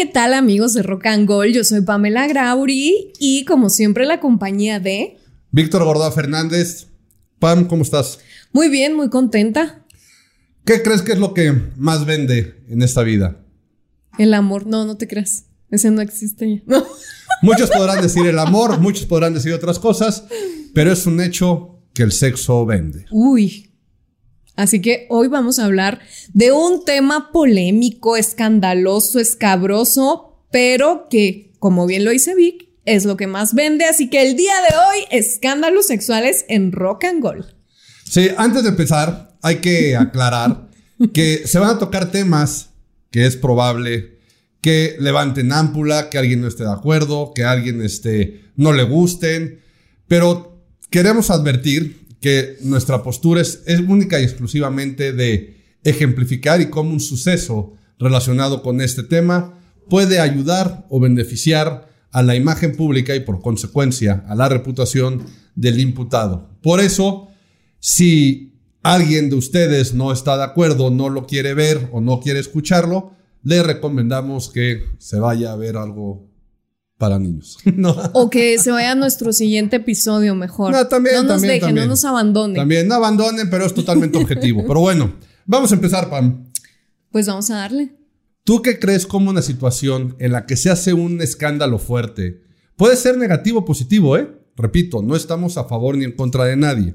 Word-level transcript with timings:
¿qué 0.00 0.06
tal 0.06 0.32
amigos 0.32 0.72
de 0.72 0.82
Rock 0.82 1.04
and 1.08 1.28
Gold? 1.28 1.52
Yo 1.52 1.62
soy 1.62 1.82
Pamela 1.82 2.26
Grauri 2.26 3.12
y 3.18 3.44
como 3.44 3.68
siempre 3.68 4.06
la 4.06 4.18
compañía 4.18 4.80
de... 4.80 5.18
Víctor 5.50 5.84
Gordoa 5.84 6.10
Fernández. 6.10 6.86
Pam, 7.38 7.66
¿cómo 7.66 7.82
estás? 7.82 8.18
Muy 8.50 8.70
bien, 8.70 8.96
muy 8.96 9.10
contenta. 9.10 9.84
¿Qué 10.64 10.80
crees 10.80 11.02
que 11.02 11.12
es 11.12 11.18
lo 11.18 11.34
que 11.34 11.52
más 11.76 12.06
vende 12.06 12.64
en 12.70 12.80
esta 12.80 13.02
vida? 13.02 13.44
El 14.16 14.32
amor. 14.32 14.66
No, 14.66 14.86
no 14.86 14.96
te 14.96 15.06
creas. 15.06 15.44
Ese 15.70 15.90
no 15.90 16.00
existe 16.00 16.62
ya. 16.66 16.82
Muchos 17.42 17.68
podrán 17.68 18.00
decir 18.00 18.26
el 18.26 18.38
amor, 18.38 18.80
muchos 18.80 19.04
podrán 19.04 19.34
decir 19.34 19.52
otras 19.52 19.78
cosas, 19.78 20.24
pero 20.72 20.92
es 20.92 21.04
un 21.04 21.20
hecho 21.20 21.78
que 21.92 22.04
el 22.04 22.12
sexo 22.12 22.64
vende. 22.64 23.04
Uy. 23.10 23.69
Así 24.60 24.82
que 24.82 25.06
hoy 25.08 25.28
vamos 25.28 25.58
a 25.58 25.64
hablar 25.64 26.00
de 26.34 26.52
un 26.52 26.84
tema 26.84 27.30
polémico, 27.32 28.16
escandaloso, 28.16 29.18
escabroso, 29.18 30.36
pero 30.50 31.08
que, 31.08 31.52
como 31.58 31.86
bien 31.86 32.04
lo 32.04 32.10
dice 32.10 32.34
Vic, 32.34 32.68
es 32.84 33.04
lo 33.06 33.16
que 33.16 33.26
más 33.26 33.54
vende. 33.54 33.86
Así 33.86 34.10
que 34.10 34.22
el 34.22 34.36
día 34.36 34.54
de 34.68 34.76
hoy, 34.76 35.04
escándalos 35.10 35.86
sexuales 35.86 36.44
en 36.48 36.72
rock 36.72 37.04
and 37.04 37.22
roll. 37.22 37.46
Sí, 38.04 38.28
antes 38.36 38.62
de 38.62 38.68
empezar, 38.68 39.36
hay 39.40 39.56
que 39.56 39.96
aclarar 39.98 40.68
que 41.14 41.46
se 41.46 41.58
van 41.58 41.70
a 41.70 41.78
tocar 41.78 42.10
temas 42.10 42.70
que 43.10 43.26
es 43.26 43.36
probable 43.36 44.18
que 44.60 44.96
levanten 45.00 45.52
ámpula, 45.52 46.10
que 46.10 46.18
alguien 46.18 46.42
no 46.42 46.48
esté 46.48 46.64
de 46.64 46.72
acuerdo, 46.72 47.32
que 47.34 47.44
a 47.44 47.50
alguien 47.50 47.80
este, 47.80 48.44
no 48.56 48.74
le 48.74 48.82
gusten, 48.82 49.62
pero 50.06 50.62
queremos 50.90 51.30
advertir 51.30 51.99
que 52.20 52.58
nuestra 52.62 53.02
postura 53.02 53.40
es, 53.40 53.62
única 53.86 54.20
y 54.20 54.24
exclusivamente 54.24 55.12
de 55.12 55.56
ejemplificar 55.84 56.60
y 56.60 56.68
cómo 56.68 56.90
un 56.90 57.00
suceso 57.00 57.74
relacionado 57.98 58.62
con 58.62 58.80
este 58.80 59.02
tema 59.02 59.58
puede 59.88 60.20
ayudar 60.20 60.86
o 60.90 61.00
beneficiar 61.00 61.88
a 62.12 62.22
la 62.22 62.36
imagen 62.36 62.76
pública 62.76 63.14
y 63.14 63.20
por 63.20 63.40
consecuencia 63.40 64.24
a 64.28 64.34
la 64.34 64.48
reputación 64.48 65.24
del 65.54 65.80
imputado. 65.80 66.50
Por 66.62 66.80
eso, 66.80 67.28
si 67.78 68.54
alguien 68.82 69.30
de 69.30 69.36
ustedes 69.36 69.94
no 69.94 70.12
está 70.12 70.36
de 70.36 70.44
acuerdo, 70.44 70.90
no 70.90 71.08
lo 71.08 71.26
quiere 71.26 71.54
ver 71.54 71.88
o 71.92 72.00
no 72.00 72.20
quiere 72.20 72.40
escucharlo, 72.40 73.12
le 73.42 73.62
recomendamos 73.62 74.50
que 74.50 74.84
se 74.98 75.18
vaya 75.18 75.52
a 75.52 75.56
ver 75.56 75.76
algo 75.76 76.29
para 77.00 77.18
niños. 77.18 77.58
O 78.12 78.28
que 78.28 78.58
se 78.58 78.70
vaya 78.70 78.92
a 78.92 78.94
nuestro 78.94 79.32
siguiente 79.32 79.76
episodio 79.76 80.34
mejor. 80.34 80.70
No, 80.70 80.86
también, 80.86 81.16
no 81.16 81.22
nos 81.22 81.32
también, 81.32 81.54
dejen, 81.54 81.68
también. 81.68 81.86
no 81.86 81.90
nos 81.90 82.04
abandonen. 82.04 82.56
También 82.56 82.86
no 82.86 82.94
abandonen, 82.94 83.48
pero 83.48 83.64
es 83.64 83.72
totalmente 83.72 84.18
objetivo. 84.18 84.62
Pero 84.66 84.80
bueno, 84.80 85.14
vamos 85.46 85.72
a 85.72 85.74
empezar, 85.76 86.10
Pam. 86.10 86.44
Pues 87.10 87.26
vamos 87.26 87.50
a 87.50 87.56
darle. 87.56 87.96
¿Tú 88.44 88.60
qué 88.60 88.78
crees 88.78 89.06
como 89.06 89.30
una 89.30 89.40
situación 89.40 90.14
en 90.18 90.32
la 90.32 90.44
que 90.44 90.56
se 90.56 90.70
hace 90.70 90.92
un 90.92 91.22
escándalo 91.22 91.78
fuerte 91.78 92.42
puede 92.76 92.96
ser 92.96 93.16
negativo 93.16 93.60
o 93.60 93.64
positivo, 93.64 94.18
eh? 94.18 94.30
Repito, 94.56 95.02
no 95.02 95.16
estamos 95.16 95.56
a 95.56 95.64
favor 95.64 95.96
ni 95.96 96.04
en 96.04 96.12
contra 96.12 96.44
de 96.44 96.56
nadie. 96.56 96.94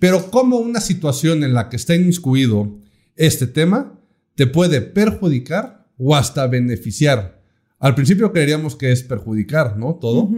Pero 0.00 0.30
como 0.32 0.56
una 0.56 0.80
situación 0.80 1.44
en 1.44 1.54
la 1.54 1.68
que 1.68 1.76
está 1.76 1.94
inmiscuido 1.94 2.80
este 3.14 3.46
tema 3.46 4.00
te 4.34 4.48
puede 4.48 4.80
perjudicar 4.80 5.86
o 5.96 6.16
hasta 6.16 6.46
beneficiar. 6.48 7.37
Al 7.78 7.94
principio 7.94 8.32
creeríamos 8.32 8.74
que 8.76 8.90
es 8.92 9.02
perjudicar, 9.02 9.76
¿no? 9.76 9.94
Todo. 10.00 10.28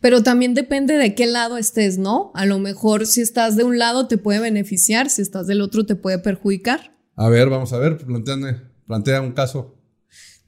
Pero 0.00 0.22
también 0.22 0.54
depende 0.54 0.94
de 0.94 1.14
qué 1.14 1.26
lado 1.26 1.56
estés, 1.56 1.98
¿no? 1.98 2.30
A 2.34 2.44
lo 2.46 2.58
mejor 2.58 3.06
si 3.06 3.20
estás 3.20 3.56
de 3.56 3.64
un 3.64 3.78
lado 3.78 4.06
te 4.06 4.18
puede 4.18 4.40
beneficiar, 4.40 5.10
si 5.10 5.22
estás 5.22 5.46
del 5.46 5.60
otro 5.60 5.86
te 5.86 5.96
puede 5.96 6.18
perjudicar. 6.18 6.96
A 7.16 7.28
ver, 7.28 7.48
vamos 7.48 7.72
a 7.72 7.78
ver, 7.78 7.98
planteame- 7.98 8.60
plantea 8.86 9.20
un 9.20 9.32
caso. 9.32 9.76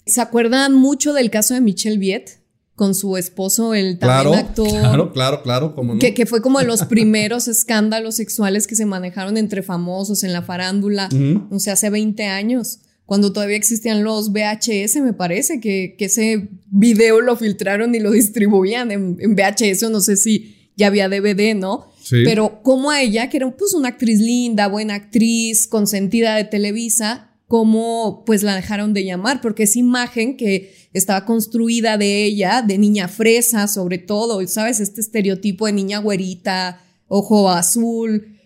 ¿Se 0.04 0.20
acuerdan 0.20 0.74
mucho 0.74 1.12
del 1.12 1.30
caso 1.30 1.54
de 1.54 1.60
Michelle 1.60 1.98
Viet 1.98 2.42
con 2.74 2.94
su 2.94 3.16
esposo, 3.16 3.72
el 3.74 3.98
también 3.98 4.32
Claro, 4.32 4.34
actor? 4.34 4.68
claro, 4.68 5.12
claro, 5.12 5.42
claro, 5.42 5.74
como 5.74 5.94
no. 5.94 5.98
Que, 6.00 6.12
que 6.12 6.26
fue 6.26 6.42
como 6.42 6.58
de 6.58 6.66
los 6.66 6.84
primeros 6.84 7.48
escándalos 7.48 8.16
sexuales 8.16 8.66
que 8.66 8.74
se 8.76 8.84
manejaron 8.84 9.36
entre 9.38 9.62
famosos 9.62 10.22
en 10.24 10.32
la 10.32 10.42
farándula, 10.42 11.08
Ujú. 11.12 11.46
no 11.50 11.58
sé, 11.58 11.70
hace 11.70 11.88
20 11.90 12.24
años, 12.26 12.80
cuando 13.06 13.32
todavía 13.32 13.56
existían 13.56 14.02
los 14.04 14.32
VHS, 14.32 14.96
me 14.96 15.12
parece, 15.12 15.60
que, 15.60 15.94
que 15.96 16.06
ese 16.06 16.48
video 16.66 17.20
lo 17.20 17.36
filtraron 17.36 17.94
y 17.94 18.00
lo 18.00 18.10
distribuían 18.10 18.90
en, 18.90 19.16
en 19.20 19.34
VHS, 19.34 19.84
o 19.84 19.90
no 19.90 20.00
sé 20.00 20.16
si 20.16 20.70
ya 20.76 20.88
había 20.88 21.08
DVD, 21.08 21.54
¿no? 21.54 21.86
Sí. 22.02 22.22
Pero 22.24 22.62
como 22.62 22.90
a 22.90 23.00
ella, 23.00 23.30
que 23.30 23.38
era 23.38 23.50
pues 23.56 23.74
una 23.74 23.88
actriz 23.88 24.20
linda, 24.20 24.66
buena 24.66 24.94
actriz, 24.94 25.66
consentida 25.68 26.36
de 26.36 26.44
Televisa, 26.44 27.30
cómo 27.48 28.24
pues 28.26 28.42
la 28.42 28.56
dejaron 28.56 28.92
de 28.92 29.04
llamar, 29.04 29.40
porque 29.40 29.64
esa 29.64 29.78
imagen 29.78 30.36
que 30.36 30.74
estaba 30.92 31.24
construida 31.24 31.96
de 31.96 32.24
ella, 32.24 32.62
de 32.62 32.78
niña 32.78 33.08
fresa 33.08 33.68
sobre 33.68 33.98
todo, 33.98 34.44
¿sabes? 34.48 34.80
Este 34.80 35.00
estereotipo 35.00 35.66
de 35.66 35.72
niña 35.72 35.98
güerita, 35.98 36.80
ojo 37.06 37.50
azul, 37.50 38.36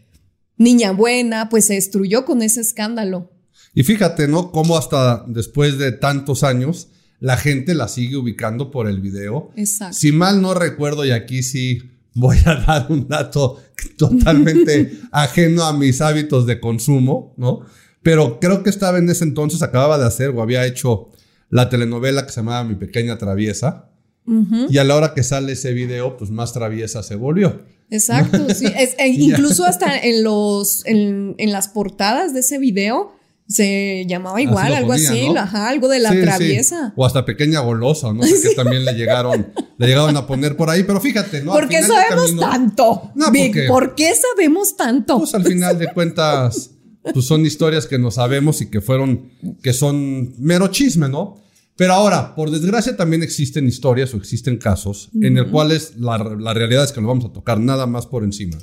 niña 0.57 0.93
buena, 0.93 1.49
pues 1.49 1.67
se 1.67 1.75
destruyó 1.75 2.25
con 2.25 2.43
ese 2.43 2.61
escándalo. 2.61 3.31
Y 3.75 3.83
fíjate, 3.85 4.27
¿no? 4.29 4.51
Cómo 4.53 4.77
hasta 4.77 5.25
después 5.27 5.79
de 5.79 5.93
tantos 5.93 6.43
años 6.45 6.89
la 7.21 7.37
gente 7.37 7.75
la 7.75 7.87
sigue 7.89 8.17
ubicando 8.17 8.71
por 8.71 8.89
el 8.89 9.01
video. 9.01 9.51
Exacto. 9.57 9.97
Si 9.97 10.11
mal 10.13 10.41
no 10.43 10.55
recuerdo, 10.55 11.05
y 11.05 11.11
aquí 11.11 11.43
sí 11.43 11.79
voy 12.15 12.39
a 12.47 12.55
dar 12.67 12.87
un 12.91 13.07
dato 13.09 13.61
totalmente 13.97 14.93
ajeno 15.13 15.65
a 15.65 15.73
mis 15.73 16.01
hábitos 16.01 16.47
de 16.47 16.59
consumo, 16.61 17.35
¿no? 17.37 17.61
Pero 18.03 18.41
creo 18.41 18.63
que 18.63 18.71
estaba 18.71 18.99
en 18.99 19.09
ese 19.11 19.25
entonces, 19.25 19.63
acababa 19.63 19.99
de 19.99 20.07
hacer 20.07 20.31
o 20.31 20.43
había 20.43 20.67
hecho 20.67 21.11
la 21.51 21.69
telenovela 21.69 22.25
que 22.25 22.33
se 22.33 22.41
llamaba 22.41 22.65
Mi 22.65 22.75
Pequeña 22.75 23.19
Traviesa. 23.19 23.87
Y 24.69 24.79
a 24.79 24.85
la 24.85 24.95
hora 24.95 25.13
que 25.13 25.25
sale 25.25 25.53
ese 25.53 25.73
video, 25.73 26.17
pues 26.17 26.31
más 26.31 26.53
traviesa 26.53 27.03
se 27.03 27.17
volvió. 27.17 27.63
Exacto, 27.91 28.47
sí. 28.55 28.65
Es- 28.79 28.95
e 28.99 29.09
incluso 29.09 29.65
hasta 29.65 29.99
en 29.99 30.23
los, 30.23 30.87
en, 30.87 31.35
en 31.39 31.51
las 31.51 31.67
portadas 31.67 32.33
de 32.33 32.41
ese 32.41 32.59
video 32.59 33.13
se 33.51 34.05
llamaba 34.07 34.41
igual, 34.41 34.73
algo 34.73 34.93
así, 34.93 35.29
¿no? 35.29 35.41
ajá, 35.41 35.69
algo 35.69 35.89
de 35.89 35.99
la 35.99 36.11
Sí, 36.11 36.17
sí. 36.19 36.23
traviesa. 36.23 36.93
O 36.97 37.05
hasta 37.05 37.25
pequeña 37.27 37.59
golosa, 37.61 38.13
no 38.13 38.23
sé 38.23 38.37
qué 38.49 38.55
también 38.55 38.85
le 38.85 38.93
llegaron, 38.95 39.53
le 39.77 39.87
llegaron 39.89 40.17
a 40.17 40.27
poner 40.27 40.57
por 40.57 40.71
ahí. 40.71 40.85
Pero 40.85 41.01
fíjate, 41.01 41.43
¿no? 41.43 41.51
¿Por 41.53 41.69
qué 41.69 41.83
sabemos 41.83 42.27
camino, 42.27 42.41
tanto? 42.43 43.11
No, 43.17 43.31
Vic, 43.33 43.47
porque- 43.53 43.67
¿por 43.69 43.95
qué 43.97 44.13
sabemos 44.15 44.77
tanto? 44.77 45.19
Pues 45.19 45.35
al 45.35 45.45
final 45.45 45.79
de 45.79 45.93
cuentas, 45.93 46.71
pues 47.13 47.27
son 47.27 47.45
historias 47.45 47.87
que 47.87 47.99
no 47.99 48.11
sabemos 48.13 48.61
y 48.61 48.71
que 48.71 48.81
fueron, 48.81 49.31
que 49.63 49.73
son 49.73 50.33
mero 50.39 50.69
chisme, 50.69 51.09
¿no? 51.09 51.37
Pero 51.77 51.95
ahora, 51.95 52.35
por 52.37 52.51
desgracia, 52.51 52.97
también 52.97 53.23
existen 53.25 53.67
historias 53.67 54.15
o 54.15 54.19
existen 54.19 54.59
casos 54.59 55.09
en 55.21 55.39
el 55.39 55.51
cuales 55.51 55.95
la, 55.97 56.19
la 56.19 56.53
realidad 56.55 56.85
es 56.85 56.93
que 56.93 57.01
lo 57.01 57.09
vamos 57.09 57.25
a 57.25 57.33
tocar 57.33 57.59
nada 57.59 57.87
más 57.87 58.07
por 58.07 58.23
encima. 58.23 58.59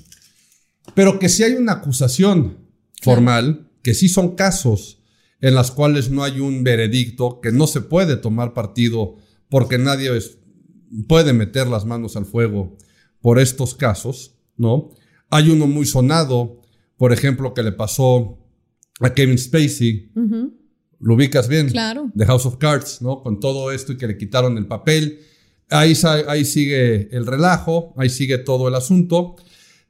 Pero 0.94 1.20
que 1.20 1.28
si 1.28 1.44
hay 1.44 1.54
una 1.54 1.74
acusación 1.74 2.60
formal, 3.02 3.67
que 3.88 3.94
sí 3.94 4.10
son 4.10 4.36
casos 4.36 5.02
en 5.40 5.56
las 5.56 5.72
cuales 5.72 6.10
no 6.12 6.26
hay 6.26 6.42
un 6.42 6.62
veredicto, 6.62 7.40
que 7.40 7.54
no 7.54 7.68
se 7.68 7.80
puede 7.80 8.18
tomar 8.18 8.54
partido 8.54 9.16
porque 9.48 9.78
nadie 9.78 10.14
es- 10.18 10.40
puede 11.08 11.32
meter 11.32 11.68
las 11.68 11.86
manos 11.86 12.18
al 12.18 12.26
fuego 12.26 12.76
por 13.22 13.40
estos 13.40 13.76
casos, 13.76 14.34
¿no? 14.58 14.90
Hay 15.30 15.50
uno 15.50 15.68
muy 15.68 15.86
sonado, 15.86 16.60
por 16.98 17.14
ejemplo, 17.14 17.54
que 17.54 17.64
le 17.64 17.72
pasó 17.72 18.40
a 19.00 19.14
Kevin 19.14 19.38
Spacey, 19.38 20.12
lo 21.00 21.14
ubicas 21.14 21.48
bien, 21.48 21.70
Claro. 21.70 22.12
The 22.18 22.26
House 22.26 22.46
of 22.46 22.58
Cards, 22.58 23.02
¿no? 23.02 23.24
Con 23.24 23.40
todo 23.40 23.72
esto 23.72 23.94
y 23.94 23.98
que 23.98 24.08
le 24.08 24.18
quitaron 24.18 24.58
el 24.58 24.68
papel. 24.68 25.20
Ahí, 25.70 25.94
ahí 26.28 26.44
sigue 26.44 27.08
el 27.16 27.26
relajo, 27.26 27.94
ahí 27.96 28.10
sigue 28.10 28.38
todo 28.38 28.68
el 28.68 28.76
asunto. 28.76 29.38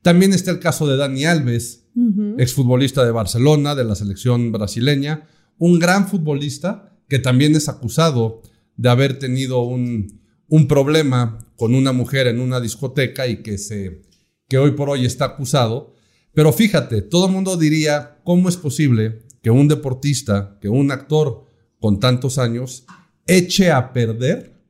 También 0.03 0.33
está 0.33 0.51
el 0.51 0.59
caso 0.59 0.87
de 0.87 0.97
Dani 0.97 1.25
Alves, 1.25 1.86
ujú. 1.97 2.35
exfutbolista 2.37 3.03
de 3.03 3.11
Barcelona, 3.11 3.75
de 3.75 3.83
la 3.83 3.95
selección 3.95 4.51
brasileña, 4.51 5.27
un 5.57 5.79
gran 5.79 6.07
futbolista 6.07 6.93
que 7.09 7.19
también 7.19 7.55
es 7.55 7.67
acusado 7.67 8.41
de 8.75 8.89
haber 8.89 9.17
tenido 9.17 9.61
un, 9.61 10.21
un 10.47 10.67
problema 10.67 11.39
con 11.55 11.73
una 11.73 11.91
mujer 11.91 12.27
en 12.27 12.39
una 12.39 12.59
discoteca 12.61 13.27
y 13.27 13.41
que, 13.41 13.57
se, 13.57 14.03
que 14.47 14.57
hoy 14.57 14.71
por 14.71 14.89
hoy 14.89 15.05
está 15.05 15.25
acusado. 15.25 15.95
Pero 16.33 16.53
fíjate, 16.53 17.01
todo 17.01 17.25
el 17.25 17.33
mundo 17.33 17.57
diría, 17.57 18.19
¿cómo 18.23 18.47
es 18.47 18.57
posible 18.57 19.23
que 19.41 19.49
un 19.49 19.67
deportista, 19.67 20.57
que 20.61 20.69
un 20.69 20.91
actor 20.91 21.45
con 21.79 21.99
tantos 21.99 22.37
años, 22.37 22.85
eche 23.25 23.71
a 23.71 23.91
perder 23.93 24.61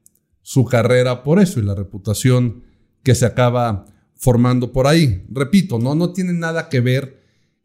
su 0.42 0.64
carrera 0.64 1.24
por 1.24 1.40
eso 1.40 1.60
y 1.60 1.64
la 1.64 1.76
reputación 1.76 2.64
que 3.04 3.16
se 3.16 3.26
acaba 3.26 3.86
formando 4.16 4.72
por 4.72 4.88
ahí? 4.88 5.26
Repito, 5.30 5.78
no, 5.78 5.94
no 5.96 6.14
tiene 6.14 6.32
nada 6.32 6.70
que 6.70 6.80
ver 6.80 7.17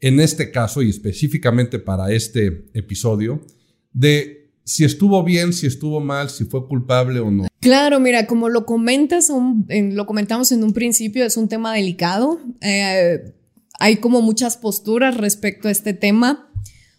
en 0.03 0.21
este 0.21 0.51
caso 0.51 0.83
y 0.83 0.91
específicamente 0.91 1.79
para 1.79 2.13
este 2.13 2.67
episodio 2.75 3.41
de 3.95 4.51
si 4.65 4.85
estuvo 4.85 5.23
bien, 5.25 5.53
si 5.53 5.67
estuvo 5.67 6.01
mal, 6.01 6.29
si 6.29 6.45
fue 6.45 6.67
culpable 6.69 7.21
o 7.21 7.31
no. 7.31 7.47
Claro, 7.61 7.99
mira, 8.01 8.27
como 8.27 8.49
lo 8.49 8.67
comentas, 8.67 9.31
en- 9.69 9.97
lo 9.97 10.07
comentamos 10.07 10.53
en 10.53 10.63
un 10.65 10.73
principio, 10.73 11.25
es 11.25 11.37
un 11.37 11.49
tema 11.49 11.73
delicado. 11.75 12.41
Eh, 12.61 13.33
hay 13.79 13.97
como 13.97 14.21
muchas 14.23 14.57
posturas 14.57 15.17
respecto 15.17 15.69
a 15.69 15.71
este 15.71 15.95
tema. 15.95 16.49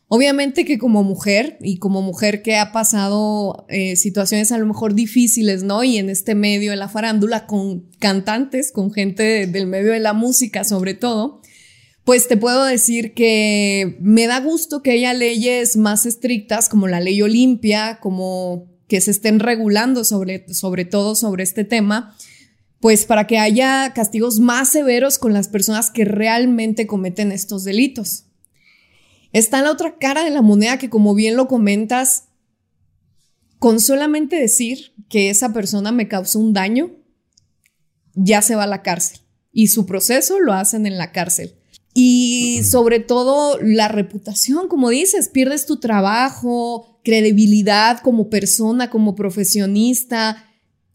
Obviamente 0.10 0.64
que 0.66 0.78
como 0.78 1.04
mujer 1.04 1.58
y 1.62 1.78
como 1.78 2.02
mujer 2.02 2.42
que 2.44 2.58
ha 2.58 2.72
pasado 2.72 3.66
eh, 3.70 3.96
situaciones 3.96 4.52
a 4.52 4.58
lo 4.58 4.66
mejor 4.66 4.94
difíciles, 4.94 5.64
¿no? 5.64 5.84
Y 5.84 5.98
en 5.98 6.10
este 6.10 6.36
medio 6.36 6.72
de 6.72 6.78
la 6.78 6.88
farándula 6.90 7.48
con 7.48 7.90
cantantes, 8.00 8.72
con 8.72 8.92
gente 8.92 9.48
del 9.48 9.68
medio 9.68 9.92
de 9.92 10.00
la 10.00 10.14
música 10.14 10.64
sobre 10.66 10.94
todo, 10.94 11.42
pues 12.04 12.28
te 12.28 12.36
puedo 12.36 12.66
decir 12.66 13.14
que 13.14 13.98
me 14.02 14.28
da 14.28 14.40
gusto 14.40 14.82
que 14.82 14.92
haya 14.92 15.14
leyes 15.14 15.78
más 15.78 16.06
estrictas 16.06 16.68
como 16.68 16.88
la 16.88 17.00
ley 17.00 17.22
Olimpia, 17.22 18.00
como 18.02 18.68
que 18.88 19.00
se 19.00 19.12
estén 19.12 19.40
regulando 19.40 20.04
sobre, 20.04 20.54
sobre 20.54 20.86
todo 20.86 21.16
sobre 21.16 21.44
este 21.44 21.64
tema, 21.64 22.16
pues 22.82 23.06
para 23.06 23.26
que 23.26 23.40
haya 23.40 23.94
castigos 23.94 24.40
más 24.40 24.70
severos 24.70 25.18
con 25.18 25.34
las 25.34 25.48
personas 25.48 25.90
que 25.90 26.04
realmente 26.04 26.88
cometen 26.88 27.32
estos 27.32 27.64
delitos. 27.64 28.26
Está 29.32 29.62
la 29.62 29.72
otra 29.72 29.98
cara 29.98 30.26
de 30.26 30.30
la 30.30 30.42
moneda 30.42 30.78
que 30.78 30.90
como 30.90 31.16
bien 31.16 31.38
lo 31.38 31.48
comentas, 31.48 32.26
con 33.60 33.80
solamente 33.80 34.36
decir 34.36 34.94
que 35.08 35.30
esa 35.30 35.54
persona 35.54 35.94
me 35.94 36.10
causó 36.10 36.40
un 36.40 36.52
daño, 36.52 36.92
ya 38.14 38.42
se 38.42 38.56
va 38.56 38.64
a 38.64 38.68
la 38.68 38.82
cárcel 38.82 39.22
y 39.54 39.68
su 39.68 39.86
proceso 39.86 40.40
lo 40.42 40.52
hacen 40.52 40.86
en 40.86 40.98
la 40.98 41.14
cárcel. 41.14 41.56
Y 41.94 42.62
sobre 42.64 43.00
todo 43.00 43.60
la 43.62 43.88
reputación, 43.88 44.68
como 44.68 44.90
dices, 44.90 45.30
pierdes 45.30 45.66
tu 45.66 45.78
trabajo, 45.78 47.00
credibilidad 47.04 48.00
como 48.00 48.30
persona, 48.30 48.90
como 48.90 49.16
profesionista, 49.16 50.46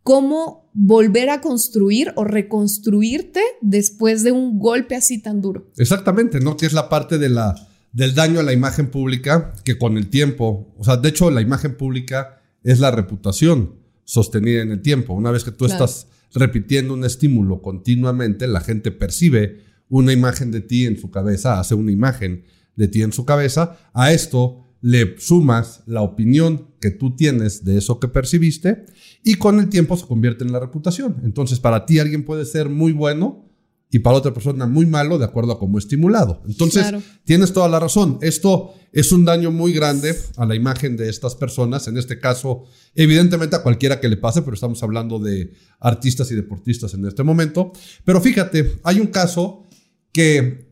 cómo 0.02 0.70
volver 0.72 1.30
a 1.30 1.40
construir 1.40 2.12
o 2.16 2.24
reconstruirte 2.24 3.40
después 3.60 4.24
de 4.24 4.32
un 4.32 4.58
golpe 4.58 4.96
así 4.96 5.20
tan 5.20 5.40
duro. 5.40 5.70
Exactamente, 5.76 6.40
¿no? 6.40 6.56
Que 6.56 6.66
es 6.66 6.72
la 6.72 6.88
parte 6.88 7.18
de 7.18 7.28
la, 7.28 7.54
del 7.92 8.14
daño 8.14 8.40
a 8.40 8.42
la 8.42 8.52
imagen 8.52 8.90
pública 8.90 9.52
que 9.64 9.78
con 9.78 9.96
el 9.96 10.08
tiempo, 10.08 10.74
o 10.78 10.84
sea, 10.84 10.96
de 10.96 11.10
hecho 11.10 11.30
la 11.30 11.42
imagen 11.42 11.76
pública 11.76 12.40
es 12.64 12.80
la 12.80 12.90
reputación 12.90 13.76
sostenida 14.04 14.62
en 14.62 14.72
el 14.72 14.82
tiempo. 14.82 15.14
Una 15.14 15.30
vez 15.30 15.44
que 15.44 15.52
tú 15.52 15.66
estás 15.66 16.06
repitiendo 16.32 16.94
un 16.94 17.04
estímulo 17.04 17.60
continuamente, 17.60 18.46
la 18.46 18.60
gente 18.60 18.90
percibe 18.90 19.67
una 19.88 20.12
imagen 20.12 20.50
de 20.50 20.60
ti 20.60 20.86
en 20.86 20.98
su 20.98 21.10
cabeza, 21.10 21.58
hace 21.58 21.74
una 21.74 21.92
imagen 21.92 22.44
de 22.76 22.88
ti 22.88 23.02
en 23.02 23.12
su 23.12 23.24
cabeza, 23.24 23.76
a 23.92 24.12
esto 24.12 24.64
le 24.80 25.18
sumas 25.18 25.82
la 25.86 26.02
opinión 26.02 26.68
que 26.80 26.90
tú 26.90 27.16
tienes 27.16 27.64
de 27.64 27.78
eso 27.78 27.98
que 27.98 28.08
percibiste 28.08 28.86
y 29.24 29.34
con 29.34 29.58
el 29.58 29.68
tiempo 29.68 29.96
se 29.96 30.06
convierte 30.06 30.44
en 30.44 30.52
la 30.52 30.60
reputación. 30.60 31.20
Entonces, 31.24 31.58
para 31.58 31.84
ti 31.86 31.98
alguien 31.98 32.24
puede 32.24 32.44
ser 32.44 32.68
muy 32.68 32.92
bueno 32.92 33.44
y 33.90 34.00
para 34.00 34.18
otra 34.18 34.34
persona 34.34 34.66
muy 34.66 34.86
malo 34.86 35.18
de 35.18 35.24
acuerdo 35.24 35.52
a 35.52 35.58
cómo 35.58 35.78
estimulado. 35.78 36.42
Entonces, 36.46 36.86
tienes 37.24 37.52
toda 37.52 37.68
la 37.68 37.80
razón. 37.80 38.18
Esto 38.20 38.74
es 38.92 39.12
un 39.12 39.24
daño 39.24 39.50
muy 39.50 39.72
grande 39.72 40.14
a 40.36 40.44
la 40.44 40.54
imagen 40.54 40.96
de 40.96 41.08
estas 41.08 41.34
personas. 41.34 41.88
En 41.88 41.96
este 41.96 42.18
caso, 42.20 42.64
evidentemente 42.94 43.56
a 43.56 43.62
cualquiera 43.62 43.98
que 43.98 44.08
le 44.08 44.18
pase, 44.18 44.42
pero 44.42 44.54
estamos 44.54 44.82
hablando 44.82 45.18
de 45.18 45.52
artistas 45.80 46.30
y 46.30 46.34
deportistas 46.34 46.92
en 46.94 47.06
este 47.06 47.22
momento. 47.22 47.72
Pero 48.04 48.20
fíjate, 48.20 48.78
hay 48.84 49.00
un 49.00 49.06
caso 49.06 49.67
que 50.12 50.68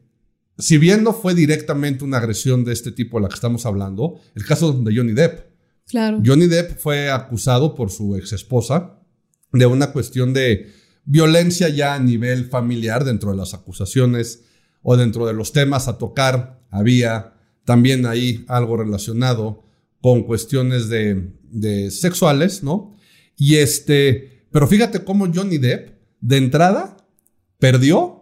si 0.59 0.79
bien 0.79 1.03
no 1.03 1.13
fue 1.13 1.35
directamente 1.35 2.05
una 2.05 2.19
agresión 2.19 2.65
de 2.65 2.73
este 2.73 2.93
tipo 2.93 3.19
de 3.19 3.25
la 3.25 3.29
que 3.29 3.35
estamos 3.35 3.67
hablando, 3.67 4.21
el 4.35 4.45
caso 4.45 4.73
de 4.73 4.97
Johnny 4.97 5.13
Depp. 5.13 5.41
Claro. 5.87 6.23
Johnny 6.25 6.47
Depp 6.47 6.79
fue 6.79 7.11
acusado 7.11 7.75
por 7.75 7.91
su 7.91 8.17
ex 8.17 8.33
esposa 8.33 8.99
de 9.53 9.67
una 9.67 9.93
cuestión 9.93 10.33
de 10.33 10.73
violencia 11.05 11.69
ya 11.69 11.95
a 11.95 12.01
nivel 12.01 12.47
familiar 12.47 13.05
dentro 13.05 13.31
de 13.31 13.37
las 13.37 13.55
acusaciones 13.55 14.45
o 14.83 14.97
dentro 14.97 15.27
de 15.27 15.35
los 15.35 15.53
temas 15.53 15.89
a 15.89 15.99
tocar. 15.99 16.61
Había 16.71 17.35
también 17.65 18.07
ahí 18.07 18.45
algo 18.49 18.77
relacionado 18.77 19.65
con 20.01 20.23
cuestiones 20.23 20.89
de, 20.89 21.33
de 21.43 21.91
sexuales, 21.91 22.63
¿no? 22.63 22.97
Y 23.37 23.57
este, 23.57 24.47
pero 24.51 24.67
fíjate 24.67 25.05
cómo 25.05 25.31
Johnny 25.33 25.59
Depp 25.59 25.91
de 26.21 26.37
entrada 26.39 26.97
perdió 27.59 28.16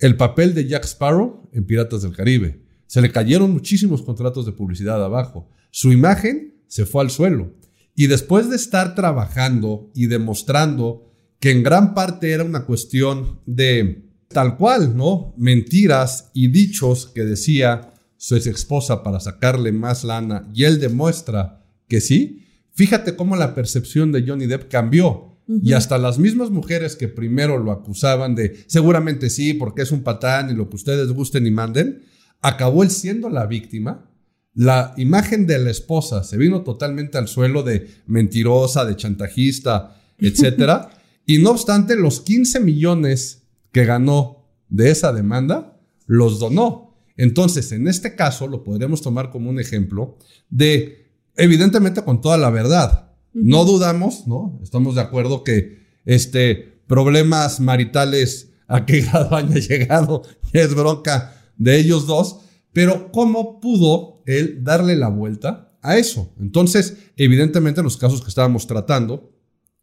el 0.00 0.16
papel 0.16 0.54
de 0.54 0.66
Jack 0.66 0.84
Sparrow 0.84 1.48
en 1.52 1.64
Piratas 1.64 2.02
del 2.02 2.16
Caribe. 2.16 2.62
Se 2.86 3.00
le 3.00 3.12
cayeron 3.12 3.52
muchísimos 3.52 4.02
contratos 4.02 4.46
de 4.46 4.52
publicidad 4.52 5.02
abajo. 5.04 5.48
Su 5.70 5.92
imagen 5.92 6.54
se 6.66 6.86
fue 6.86 7.02
al 7.02 7.10
suelo. 7.10 7.54
Y 7.94 8.06
después 8.06 8.48
de 8.50 8.56
estar 8.56 8.94
trabajando 8.94 9.90
y 9.94 10.06
demostrando 10.06 11.12
que 11.38 11.50
en 11.50 11.62
gran 11.62 11.94
parte 11.94 12.30
era 12.30 12.44
una 12.44 12.64
cuestión 12.64 13.40
de 13.46 14.10
tal 14.28 14.56
cual, 14.56 14.96
¿no? 14.96 15.34
Mentiras 15.36 16.30
y 16.32 16.48
dichos 16.48 17.06
que 17.06 17.24
decía 17.24 17.92
su 18.16 18.36
ex 18.36 18.46
esposa 18.46 19.02
para 19.02 19.20
sacarle 19.20 19.72
más 19.72 20.04
lana 20.04 20.50
y 20.54 20.64
él 20.64 20.80
demuestra 20.80 21.64
que 21.88 22.00
sí. 22.00 22.46
Fíjate 22.72 23.16
cómo 23.16 23.36
la 23.36 23.54
percepción 23.54 24.12
de 24.12 24.24
Johnny 24.26 24.46
Depp 24.46 24.70
cambió. 24.70 25.29
Y 25.62 25.72
hasta 25.72 25.98
las 25.98 26.18
mismas 26.18 26.50
mujeres 26.50 26.94
que 26.94 27.08
primero 27.08 27.58
lo 27.58 27.72
acusaban 27.72 28.36
de 28.36 28.62
seguramente 28.68 29.30
sí, 29.30 29.52
porque 29.52 29.82
es 29.82 29.90
un 29.90 30.02
patán 30.02 30.48
y 30.50 30.54
lo 30.54 30.68
que 30.68 30.76
ustedes 30.76 31.10
gusten 31.10 31.44
y 31.44 31.50
manden, 31.50 32.02
acabó 32.40 32.84
él 32.84 32.90
siendo 32.90 33.28
la 33.28 33.46
víctima. 33.46 34.08
La 34.54 34.94
imagen 34.96 35.48
de 35.48 35.58
la 35.58 35.70
esposa 35.70 36.22
se 36.22 36.36
vino 36.36 36.62
totalmente 36.62 37.18
al 37.18 37.26
suelo 37.26 37.64
de 37.64 37.88
mentirosa, 38.06 38.84
de 38.84 38.94
chantajista, 38.94 39.96
etcétera. 40.18 40.90
y 41.26 41.38
no 41.38 41.50
obstante, 41.50 41.96
los 41.96 42.20
15 42.20 42.60
millones 42.60 43.42
que 43.72 43.84
ganó 43.84 44.46
de 44.68 44.90
esa 44.90 45.12
demanda 45.12 45.80
los 46.06 46.38
donó. 46.38 46.96
Entonces, 47.16 47.72
en 47.72 47.88
este 47.88 48.14
caso, 48.14 48.46
lo 48.46 48.62
podríamos 48.62 49.02
tomar 49.02 49.30
como 49.30 49.50
un 49.50 49.58
ejemplo 49.58 50.16
de, 50.48 51.10
evidentemente, 51.36 52.04
con 52.04 52.20
toda 52.20 52.36
la 52.36 52.50
verdad 52.50 53.09
no 53.32 53.64
dudamos, 53.64 54.26
¿no? 54.26 54.58
Estamos 54.62 54.94
de 54.94 55.02
acuerdo 55.02 55.44
que 55.44 55.80
este 56.04 56.80
problemas 56.86 57.60
maritales 57.60 58.50
a 58.66 58.84
qué 58.86 59.00
grado 59.12 59.36
haya 59.36 59.54
llegado 59.56 60.22
es 60.52 60.74
bronca 60.74 61.34
de 61.56 61.78
ellos 61.78 62.06
dos, 62.06 62.40
pero 62.72 63.12
¿cómo 63.12 63.60
pudo 63.60 64.22
él 64.26 64.64
darle 64.64 64.96
la 64.96 65.08
vuelta 65.08 65.76
a 65.82 65.98
eso? 65.98 66.32
Entonces, 66.40 66.96
evidentemente, 67.16 67.82
los 67.82 67.96
casos 67.96 68.22
que 68.22 68.28
estábamos 68.28 68.66
tratando 68.66 69.36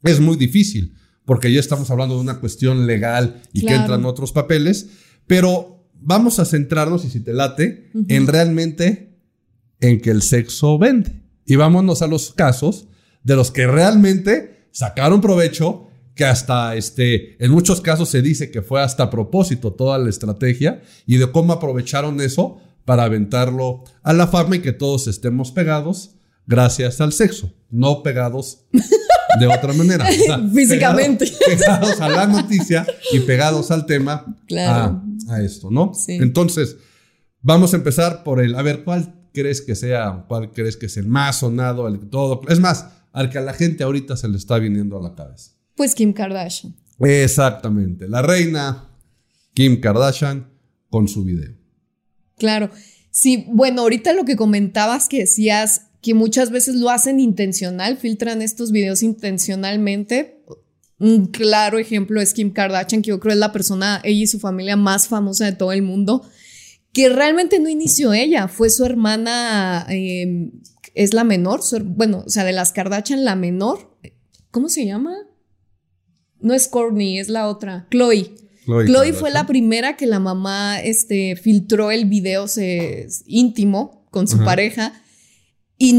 es 0.04 0.20
muy 0.20 0.38
difícil, 0.38 0.96
porque 1.26 1.52
ya 1.52 1.60
estamos 1.60 1.90
hablando 1.92 2.16
de 2.16 2.22
una 2.22 2.40
cuestión 2.40 2.88
legal 2.88 3.42
y 3.54 3.66
que 3.66 3.76
entran 3.76 4.06
otros 4.06 4.32
papeles, 4.32 4.88
pero 5.28 5.90
vamos 5.94 6.40
a 6.40 6.46
centrarnos, 6.46 7.06
y 7.06 7.10
si 7.10 7.20
te 7.20 7.34
late, 7.34 7.92
en 8.08 8.28
realmente 8.28 9.20
en 9.80 10.02
que 10.02 10.10
el 10.10 10.22
sexo 10.22 10.78
vende. 10.78 11.22
Y 11.46 11.56
vámonos 11.56 12.02
a 12.02 12.08
los 12.08 12.34
casos 12.34 12.88
de 13.28 13.36
los 13.36 13.52
que 13.52 13.68
realmente 13.68 14.70
sacaron 14.72 15.20
provecho, 15.20 15.88
que 16.16 16.24
hasta 16.24 16.78
este, 16.78 17.44
en 17.44 17.52
muchos 17.52 17.82
casos 17.82 18.08
se 18.08 18.22
dice 18.22 18.52
que 18.52 18.62
fue 18.62 18.82
hasta 18.82 19.04
a 19.04 19.10
propósito 19.10 19.74
toda 19.74 19.98
la 19.98 20.10
estrategia 20.10 20.82
y 21.06 21.18
de 21.18 21.30
cómo 21.30 21.52
aprovecharon 21.52 22.22
eso 22.22 22.62
para 22.86 23.04
aventarlo 23.04 23.84
a 24.02 24.14
la 24.14 24.28
fama 24.28 24.56
y 24.56 24.60
que 24.62 24.72
todos 24.72 25.08
estemos 25.08 25.52
pegados 25.52 26.16
gracias 26.46 27.02
al 27.02 27.12
sexo, 27.12 27.52
no 27.70 28.02
pegados 28.02 28.66
de 29.42 29.48
otra 29.48 29.74
manera. 29.74 30.06
Físicamente. 30.54 31.30
Pegados, 31.46 32.00
a 32.00 32.08
la 32.08 32.28
noticia 32.28 32.88
y 33.12 33.20
pegados 33.20 33.72
al 33.72 33.86
tema 33.86 34.26
a, 34.58 35.02
a, 35.28 35.42
esto, 35.42 35.70
¿no? 35.70 35.92
Entonces, 36.08 36.78
vamos 37.42 37.74
a 37.74 37.76
empezar 37.76 38.24
por 38.24 38.40
el, 38.40 38.56
a 38.56 38.62
ver, 38.62 38.86
¿cuál 38.86 39.14
crees 39.34 39.62
que 39.62 39.76
sea, 39.76 40.24
cuál 40.30 40.54
crees 40.54 40.78
que 40.78 40.86
es 40.86 40.96
el 40.96 41.08
más 41.08 41.40
sonado, 41.40 41.90
el 41.90 42.10
todo? 42.10 42.40
Es 42.48 42.62
más, 42.62 42.97
al 43.18 43.32
que 43.32 43.40
a 43.40 43.42
la 43.42 43.54
gente 43.54 43.84
ahorita 43.84 44.16
se 44.16 44.28
le 44.28 44.38
está 44.38 44.60
viniendo 44.60 44.96
a 44.96 45.02
la 45.02 45.16
cabeza? 45.16 45.52
Pues 45.76 45.96
Kim 45.96 46.14
Kardashian. 46.14 46.76
Exactamente, 47.00 48.08
la 48.08 48.22
reina 48.22 48.92
Kim 49.56 49.82
Kardashian 49.82 50.48
con 50.92 51.08
su 51.08 51.24
video. 51.24 51.52
Claro, 52.38 52.70
sí, 53.10 53.46
bueno, 53.50 53.82
ahorita 53.82 54.14
lo 54.14 54.24
que 54.24 54.36
comentabas 54.36 55.10
que 55.10 55.22
decías 55.22 55.88
que 56.00 56.14
muchas 56.14 56.52
veces 56.52 56.76
lo 56.76 56.92
hacen 56.92 57.20
intencional, 57.20 57.98
filtran 57.98 58.44
estos 58.44 58.72
videos 58.72 59.02
intencionalmente. 59.02 60.44
Un 61.00 61.26
claro 61.26 61.80
ejemplo 61.80 62.22
es 62.22 62.36
Kim 62.36 62.52
Kardashian, 62.52 63.02
que 63.02 63.10
yo 63.10 63.20
creo 63.20 63.34
es 63.34 63.40
la 63.40 63.52
persona, 63.52 64.00
ella 64.04 64.24
y 64.24 64.28
su 64.28 64.40
familia 64.40 64.76
más 64.76 65.08
famosa 65.08 65.46
de 65.46 65.54
todo 65.54 65.72
el 65.72 65.82
mundo, 65.82 66.22
que 66.94 67.10
realmente 67.10 67.60
no 67.60 67.68
inició 67.68 68.14
ella, 68.14 68.48
fue 68.48 68.70
su 68.70 68.86
hermana 68.86 69.88
eh, 69.90 70.52
es 70.98 71.14
la 71.14 71.24
menor, 71.24 71.62
bueno, 71.86 72.24
o 72.26 72.30
sea, 72.30 72.44
de 72.44 72.54
las 72.54 72.72
Kardashian, 72.72 73.24
la 73.24 73.36
menor. 73.36 73.98
¿Cómo 74.52 74.68
se 74.68 74.86
llama? 74.86 75.16
No 76.40 76.54
es 76.54 76.68
Courtney, 76.68 77.20
es 77.20 77.30
la 77.30 77.48
otra, 77.48 77.88
Chloe. 77.92 78.36
Chloe, 78.66 79.14
fue 79.14 79.32
la 79.32 79.46
primera 79.48 79.96
que 79.96 80.08
la 80.08 80.20
mamá 80.20 80.82
este, 80.82 81.36
filtró 81.38 81.92
el 81.92 82.06
video 82.06 82.46
íntimo 83.26 84.08
con 84.12 84.28
su 84.28 84.44
pareja. 84.44 85.02
Y 85.78 85.94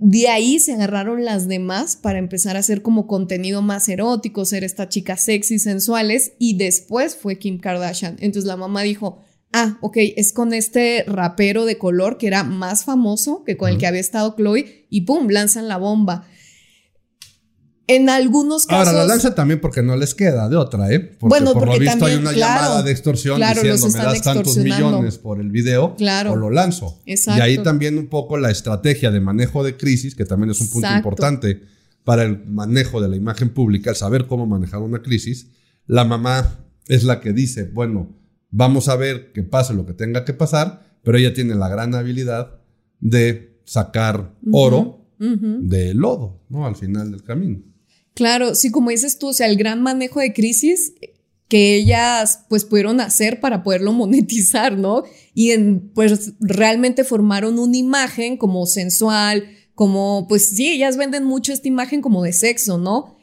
de 0.00 0.28
ahí 0.28 0.60
se 0.60 0.74
agarraron 0.74 1.24
las 1.24 1.48
demás 1.48 1.96
para 1.96 2.18
empezar 2.18 2.56
a 2.56 2.60
hacer 2.60 2.82
como 2.82 3.06
contenido 3.06 3.62
más 3.62 3.88
erótico, 3.88 4.44
ser 4.44 4.62
esta 4.62 4.88
chica 4.88 5.16
sexy, 5.16 5.58
sensuales. 5.58 6.34
Y 6.38 6.58
después 6.58 7.16
fue 7.16 7.38
Kim 7.38 7.58
Kardashian. 7.58 8.16
Entonces 8.20 8.46
la 8.46 8.56
mamá 8.56 8.82
dijo, 8.82 9.20
Ah, 9.52 9.76
ok, 9.82 9.96
es 10.16 10.32
con 10.32 10.54
este 10.54 11.04
rapero 11.06 11.66
de 11.66 11.76
color 11.76 12.16
que 12.16 12.26
era 12.26 12.42
más 12.42 12.84
famoso 12.84 13.44
que 13.44 13.56
con 13.56 13.68
el 13.68 13.78
que 13.78 13.86
había 13.86 14.00
estado 14.00 14.34
Chloe 14.36 14.86
y 14.88 15.02
pum, 15.02 15.28
lanzan 15.28 15.68
la 15.68 15.76
bomba. 15.76 16.26
En 17.86 18.08
algunos 18.08 18.64
casos. 18.64 18.88
Ahora, 18.88 18.98
la 19.00 19.06
lanza 19.06 19.34
también 19.34 19.60
porque 19.60 19.82
no 19.82 19.96
les 19.96 20.14
queda 20.14 20.48
de 20.48 20.56
otra, 20.56 20.90
¿eh? 20.90 21.00
Porque 21.00 21.28
bueno, 21.28 21.52
por 21.52 21.66
lo 21.66 21.78
visto 21.78 22.06
hay 22.06 22.14
una 22.14 22.32
llamada 22.32 22.82
de 22.82 22.90
extorsión 22.90 23.38
diciendo 23.40 23.88
me 23.88 23.98
das 23.98 24.22
tantos 24.22 24.56
millones 24.56 25.18
por 25.18 25.40
el 25.40 25.50
video 25.50 25.96
o 26.30 26.36
lo 26.36 26.48
lanzo. 26.48 27.02
Exacto. 27.04 27.38
Y 27.38 27.42
ahí 27.42 27.58
también 27.62 27.98
un 27.98 28.06
poco 28.06 28.38
la 28.38 28.50
estrategia 28.50 29.10
de 29.10 29.20
manejo 29.20 29.64
de 29.64 29.76
crisis, 29.76 30.14
que 30.14 30.24
también 30.24 30.50
es 30.50 30.60
un 30.60 30.70
punto 30.70 30.88
importante 30.94 31.60
para 32.04 32.22
el 32.22 32.44
manejo 32.46 33.00
de 33.02 33.08
la 33.08 33.16
imagen 33.16 33.50
pública, 33.50 33.90
el 33.90 33.96
saber 33.96 34.26
cómo 34.26 34.46
manejar 34.46 34.80
una 34.80 35.02
crisis. 35.02 35.48
La 35.86 36.04
mamá 36.04 36.60
es 36.86 37.04
la 37.04 37.20
que 37.20 37.32
dice, 37.32 37.64
bueno, 37.64 38.21
vamos 38.52 38.88
a 38.88 38.94
ver 38.94 39.32
que 39.32 39.42
pase 39.42 39.74
lo 39.74 39.84
que 39.84 39.94
tenga 39.94 40.24
que 40.24 40.34
pasar, 40.34 40.98
pero 41.02 41.18
ella 41.18 41.34
tiene 41.34 41.56
la 41.56 41.68
gran 41.68 41.92
habilidad 41.96 42.60
de 43.00 43.60
sacar 43.64 44.34
oro 44.52 45.00
de 45.18 45.94
lodo, 45.94 46.40
¿no? 46.48 46.66
Al 46.66 46.76
final 46.76 47.10
del 47.10 47.22
camino. 47.22 47.60
Claro, 48.14 48.54
sí, 48.54 48.70
como 48.70 48.90
dices 48.90 49.18
tú, 49.18 49.28
o 49.28 49.32
sea, 49.32 49.46
el 49.46 49.56
gran 49.56 49.80
manejo 49.82 50.20
de 50.20 50.32
crisis 50.32 50.94
que 51.48 51.76
ellas 51.76 52.44
pues 52.48 52.64
pudieron 52.64 53.00
hacer 53.00 53.38
para 53.40 53.62
poderlo 53.62 53.92
monetizar, 53.92 54.76
¿no? 54.76 55.04
Y 55.34 55.50
en, 55.52 55.90
pues 55.94 56.34
realmente 56.40 57.04
formaron 57.04 57.58
una 57.58 57.76
imagen 57.76 58.36
como 58.36 58.66
sensual, 58.66 59.48
como 59.74 60.26
pues 60.28 60.50
sí, 60.50 60.68
ellas 60.68 60.96
venden 60.96 61.24
mucho 61.24 61.52
esta 61.52 61.68
imagen 61.68 62.02
como 62.02 62.22
de 62.22 62.32
sexo, 62.32 62.78
¿no? 62.78 63.16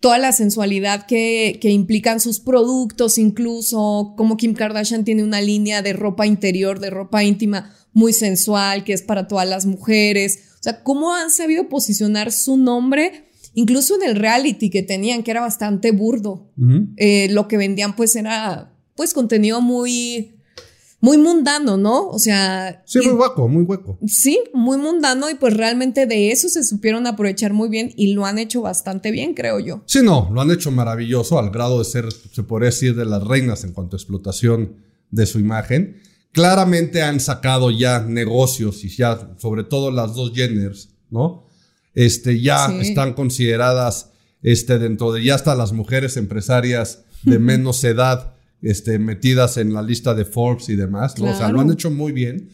Toda 0.00 0.18
la 0.18 0.32
sensualidad 0.32 1.06
que, 1.06 1.58
que 1.60 1.70
implican 1.70 2.20
sus 2.20 2.40
productos, 2.40 3.18
incluso 3.18 4.14
como 4.16 4.36
Kim 4.36 4.54
Kardashian 4.54 5.04
tiene 5.04 5.22
una 5.22 5.40
línea 5.40 5.82
de 5.82 5.92
ropa 5.92 6.26
interior, 6.26 6.80
de 6.80 6.90
ropa 6.90 7.22
íntima 7.22 7.74
muy 7.92 8.12
sensual, 8.12 8.84
que 8.84 8.94
es 8.94 9.02
para 9.02 9.28
todas 9.28 9.48
las 9.48 9.66
mujeres. 9.66 10.38
O 10.54 10.62
sea, 10.62 10.82
cómo 10.82 11.12
han 11.12 11.30
sabido 11.30 11.68
posicionar 11.68 12.32
su 12.32 12.56
nombre 12.56 13.30
incluso 13.54 13.96
en 13.96 14.08
el 14.08 14.16
reality 14.16 14.70
que 14.70 14.82
tenían, 14.82 15.22
que 15.22 15.30
era 15.30 15.40
bastante 15.40 15.92
burdo. 15.92 16.52
Eh, 16.96 17.28
lo 17.30 17.48
que 17.48 17.56
vendían 17.56 17.96
pues 17.96 18.16
era 18.16 18.72
pues 18.94 19.14
contenido 19.14 19.60
muy, 19.60 20.39
muy 21.00 21.18
mundano, 21.18 21.76
¿no? 21.76 22.08
O 22.08 22.18
sea... 22.18 22.82
Sí, 22.86 22.98
muy 23.00 23.14
hueco, 23.14 23.48
muy 23.48 23.62
hueco. 23.62 23.98
Sí, 24.06 24.38
muy 24.52 24.78
mundano 24.78 25.30
y 25.30 25.34
pues 25.34 25.56
realmente 25.56 26.06
de 26.06 26.30
eso 26.30 26.48
se 26.48 26.62
supieron 26.62 27.06
aprovechar 27.06 27.52
muy 27.52 27.68
bien 27.68 27.92
y 27.96 28.12
lo 28.12 28.26
han 28.26 28.38
hecho 28.38 28.62
bastante 28.62 29.10
bien, 29.10 29.34
creo 29.34 29.58
yo. 29.60 29.82
Sí, 29.86 30.00
no, 30.02 30.30
lo 30.32 30.40
han 30.40 30.50
hecho 30.50 30.70
maravilloso 30.70 31.38
al 31.38 31.50
grado 31.50 31.78
de 31.78 31.84
ser, 31.84 32.06
se 32.12 32.42
podría 32.42 32.66
decir, 32.70 32.94
de 32.94 33.06
las 33.06 33.22
reinas 33.24 33.64
en 33.64 33.72
cuanto 33.72 33.96
a 33.96 33.98
explotación 33.98 34.76
de 35.10 35.26
su 35.26 35.38
imagen. 35.38 35.96
Claramente 36.32 37.02
han 37.02 37.18
sacado 37.18 37.70
ya 37.70 38.00
negocios 38.00 38.84
y 38.84 38.88
ya, 38.88 39.34
sobre 39.38 39.64
todo 39.64 39.90
las 39.90 40.14
dos 40.14 40.32
Jenners, 40.34 40.90
¿no? 41.10 41.50
este, 41.94 42.40
ya 42.40 42.66
están 42.80 43.14
consideradas 43.14 44.10
este, 44.42 44.78
dentro 44.78 45.12
de 45.12 45.24
ya 45.24 45.34
hasta 45.34 45.54
las 45.54 45.72
mujeres 45.72 46.16
empresarias 46.16 47.04
de 47.22 47.38
menos 47.50 47.82
edad 47.84 48.34
este, 48.62 48.98
metidas 48.98 49.56
en 49.56 49.72
la 49.72 49.82
lista 49.82 50.14
de 50.14 50.24
Forbes 50.24 50.68
y 50.68 50.76
demás. 50.76 51.14
O 51.18 51.34
sea, 51.34 51.50
lo 51.50 51.60
han 51.60 51.70
hecho 51.70 51.90
muy 51.90 52.12
bien. 52.12 52.50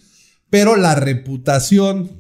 Pero 0.50 0.76
la 0.76 0.94
reputación, 0.94 2.10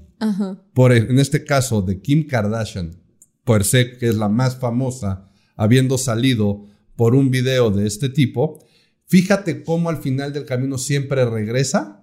Por, 0.72 0.92
en 0.92 1.18
este 1.18 1.44
caso 1.44 1.82
de 1.82 2.00
Kim 2.00 2.26
Kardashian, 2.26 2.96
por 3.44 3.64
ser 3.64 3.98
que 3.98 4.08
es 4.08 4.16
la 4.16 4.28
más 4.28 4.56
famosa, 4.56 5.30
habiendo 5.56 5.98
salido 5.98 6.64
por 6.96 7.14
un 7.14 7.30
video 7.30 7.70
de 7.70 7.86
este 7.86 8.08
tipo, 8.08 8.64
fíjate 9.06 9.62
cómo 9.62 9.88
al 9.88 9.98
final 9.98 10.32
del 10.32 10.44
camino 10.44 10.78
siempre 10.78 11.24
regresa 11.24 12.02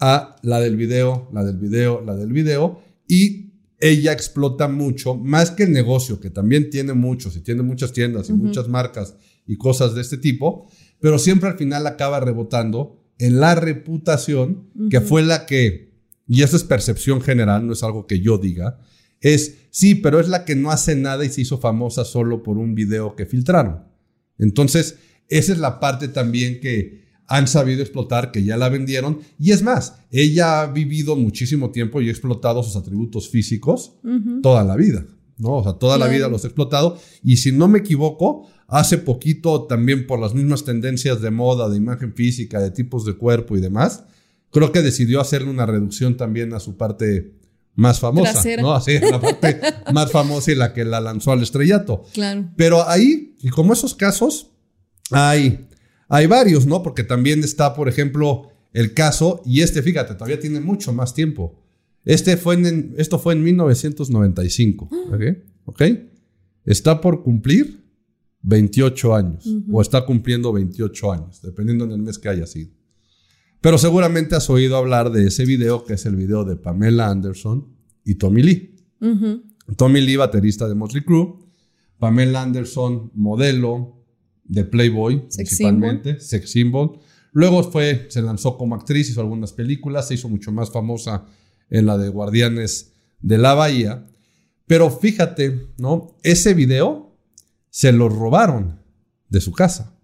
a 0.00 0.36
la 0.42 0.60
del 0.60 0.76
video, 0.76 1.28
la 1.32 1.44
del 1.44 1.56
video, 1.56 2.02
la 2.04 2.14
del 2.14 2.32
video, 2.32 2.80
y 3.06 3.52
ella 3.80 4.12
explota 4.12 4.68
mucho, 4.68 5.14
más 5.16 5.50
que 5.50 5.64
el 5.64 5.72
negocio, 5.72 6.20
que 6.20 6.30
también 6.30 6.70
tiene 6.70 6.94
muchos 6.94 7.36
y 7.36 7.40
tiene 7.40 7.62
muchas 7.62 7.92
tiendas 7.92 8.28
y 8.28 8.32
muchas 8.32 8.68
marcas 8.68 9.16
y 9.46 9.56
cosas 9.56 9.94
de 9.94 10.00
este 10.00 10.18
tipo, 10.18 10.70
pero 11.00 11.18
siempre 11.18 11.48
al 11.48 11.56
final 11.56 11.86
acaba 11.86 12.20
rebotando 12.20 12.98
en 13.18 13.40
la 13.40 13.54
reputación, 13.54 14.70
que 14.90 15.00
fue 15.00 15.22
la 15.22 15.46
que, 15.46 15.92
y 16.26 16.42
esa 16.42 16.56
es 16.56 16.64
percepción 16.64 17.20
general, 17.20 17.66
no 17.66 17.72
es 17.72 17.82
algo 17.82 18.06
que 18.06 18.20
yo 18.20 18.38
diga, 18.38 18.78
es, 19.20 19.56
sí, 19.70 19.96
pero 19.96 20.20
es 20.20 20.28
la 20.28 20.44
que 20.44 20.54
no 20.54 20.70
hace 20.70 20.94
nada 20.94 21.24
y 21.24 21.30
se 21.30 21.40
hizo 21.40 21.58
famosa 21.58 22.04
solo 22.04 22.42
por 22.42 22.58
un 22.58 22.74
video 22.74 23.16
que 23.16 23.26
filtraron. 23.26 23.84
Entonces, 24.38 24.98
esa 25.28 25.52
es 25.52 25.58
la 25.58 25.80
parte 25.80 26.08
también 26.08 26.60
que 26.60 27.08
han 27.26 27.46
sabido 27.46 27.82
explotar, 27.82 28.30
que 28.30 28.42
ya 28.42 28.56
la 28.56 28.68
vendieron. 28.68 29.20
Y 29.38 29.50
es 29.50 29.62
más, 29.62 30.00
ella 30.10 30.62
ha 30.62 30.66
vivido 30.66 31.14
muchísimo 31.14 31.70
tiempo 31.70 32.00
y 32.00 32.08
ha 32.08 32.10
explotado 32.10 32.62
sus 32.62 32.76
atributos 32.76 33.28
físicos 33.28 33.98
toda 34.42 34.64
la 34.64 34.76
vida, 34.76 35.04
¿no? 35.36 35.56
O 35.56 35.62
sea, 35.62 35.74
toda 35.74 35.98
la 35.98 36.08
vida 36.08 36.28
los 36.28 36.44
ha 36.44 36.46
explotado. 36.46 36.98
Y 37.22 37.36
si 37.36 37.52
no 37.52 37.68
me 37.68 37.80
equivoco, 37.80 38.48
hace 38.68 38.98
poquito 38.98 39.64
también 39.64 40.06
por 40.06 40.20
las 40.20 40.34
mismas 40.34 40.64
tendencias 40.64 41.20
de 41.20 41.32
moda, 41.32 41.68
de 41.68 41.76
imagen 41.76 42.14
física, 42.14 42.60
de 42.60 42.70
tipos 42.70 43.04
de 43.04 43.14
cuerpo 43.14 43.56
y 43.56 43.60
demás, 43.60 44.04
creo 44.50 44.70
que 44.70 44.82
decidió 44.82 45.20
hacerle 45.20 45.50
una 45.50 45.66
reducción 45.66 46.16
también 46.16 46.54
a 46.54 46.60
su 46.60 46.76
parte 46.76 47.32
más 47.74 47.98
famosa, 47.98 48.42
¿no? 48.60 48.74
Así, 48.74 48.98
la 49.00 49.20
parte 49.20 49.60
más 49.92 50.12
famosa 50.12 50.52
y 50.52 50.54
la 50.54 50.72
que 50.72 50.84
la 50.84 51.00
lanzó 51.00 51.32
al 51.32 51.42
estrellato. 51.42 52.04
Claro. 52.12 52.48
Pero 52.56 52.88
ahí, 52.88 53.34
y 53.40 53.48
como 53.48 53.72
esos 53.72 53.94
casos, 53.94 54.52
hay 55.10 55.68
hay 56.08 56.26
varios, 56.26 56.66
¿no? 56.66 56.82
Porque 56.82 57.04
también 57.04 57.44
está, 57.44 57.74
por 57.74 57.88
ejemplo, 57.88 58.50
el 58.72 58.94
caso, 58.94 59.42
y 59.44 59.60
este, 59.60 59.82
fíjate, 59.82 60.14
todavía 60.14 60.40
tiene 60.40 60.60
mucho 60.60 60.92
más 60.92 61.14
tiempo. 61.14 61.62
Este 62.04 62.36
fue 62.36 62.54
en, 62.54 62.94
esto 62.96 63.18
fue 63.18 63.34
en 63.34 63.42
1995, 63.42 64.88
¿ok? 65.12 65.22
¿ok? 65.66 65.82
Está 66.64 67.00
por 67.00 67.22
cumplir 67.22 67.84
28 68.48 69.14
años, 69.14 69.46
o 69.70 69.82
está 69.82 70.06
cumpliendo 70.06 70.54
28 70.54 71.12
años, 71.12 71.42
dependiendo 71.42 71.86
del 71.86 72.00
mes 72.00 72.18
que 72.18 72.30
haya 72.30 72.46
sido. 72.46 72.70
Pero 73.60 73.76
seguramente 73.76 74.36
has 74.36 74.48
oído 74.48 74.78
hablar 74.78 75.10
de 75.10 75.26
ese 75.26 75.44
video, 75.44 75.84
que 75.84 75.94
es 75.94 76.06
el 76.06 76.16
video 76.16 76.44
de 76.44 76.56
Pamela 76.56 77.10
Anderson 77.10 77.68
y 78.04 78.14
Tommy 78.14 78.42
Lee. 78.42 78.74
Tommy 79.76 80.00
Lee, 80.00 80.16
baterista 80.16 80.66
de 80.66 80.74
Motley 80.74 81.04
Crue. 81.04 81.34
Pamela 81.98 82.42
Anderson, 82.42 83.10
modelo, 83.14 84.02
de 84.44 84.64
Playboy, 84.64 85.28
principalmente, 85.28 86.18
sex 86.18 86.50
symbol. 86.50 87.00
Luego 87.32 87.62
fue, 87.64 88.06
se 88.08 88.22
lanzó 88.22 88.56
como 88.56 88.76
actriz, 88.76 89.10
hizo 89.10 89.20
algunas 89.20 89.52
películas, 89.52 90.08
se 90.08 90.14
hizo 90.14 90.30
mucho 90.30 90.52
más 90.52 90.70
famosa 90.70 91.26
en 91.68 91.84
la 91.84 91.98
de 91.98 92.08
Guardianes 92.08 92.94
de 93.20 93.36
la 93.36 93.52
Bahía. 93.52 94.06
Pero 94.66 94.88
fíjate, 94.88 95.66
¿no? 95.76 96.16
Ese 96.22 96.54
video 96.54 97.07
se 97.70 97.92
lo 97.92 98.08
robaron 98.08 98.80
de 99.28 99.40
su 99.40 99.52
casa. 99.52 99.98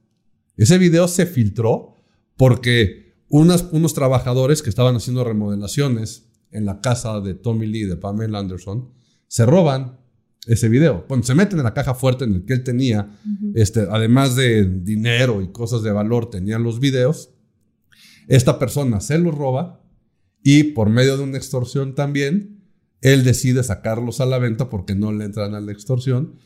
Ese 0.56 0.78
video 0.78 1.08
se 1.08 1.26
filtró 1.26 1.94
porque 2.36 3.14
unos 3.28 3.94
trabajadores 3.94 4.62
que 4.62 4.70
estaban 4.70 4.96
haciendo 4.96 5.24
remodelaciones 5.24 6.30
en 6.50 6.64
la 6.64 6.80
casa 6.80 7.20
de 7.20 7.34
Tommy 7.34 7.66
Lee, 7.66 7.84
de 7.84 7.96
Pamela 7.96 8.38
Anderson, 8.38 8.92
se 9.26 9.44
roban 9.44 9.98
ese 10.46 10.68
video. 10.68 11.06
Cuando 11.06 11.26
se 11.26 11.34
meten 11.34 11.58
en 11.58 11.64
la 11.64 11.74
caja 11.74 11.94
fuerte 11.94 12.24
en 12.24 12.34
el 12.34 12.44
que 12.44 12.52
él 12.52 12.62
tenía, 12.62 13.18
este, 13.54 13.86
además 13.90 14.36
de 14.36 14.64
dinero 14.64 15.42
y 15.42 15.50
cosas 15.50 15.82
de 15.82 15.90
valor, 15.90 16.30
tenía 16.30 16.58
los 16.58 16.80
videos. 16.80 17.30
Esta 18.28 18.58
persona 18.58 19.00
se 19.00 19.18
los 19.18 19.34
roba 19.34 19.82
y 20.42 20.64
por 20.64 20.90
medio 20.90 21.16
de 21.16 21.24
una 21.24 21.38
extorsión 21.38 21.94
también, 21.94 22.62
él 23.00 23.24
decide 23.24 23.62
sacarlos 23.62 24.20
a 24.20 24.26
la 24.26 24.38
venta 24.38 24.70
porque 24.70 24.94
no 24.94 25.12
le 25.12 25.24
entran 25.24 25.54
a 25.54 25.60
la 25.60 25.72
extorsión 25.72 26.36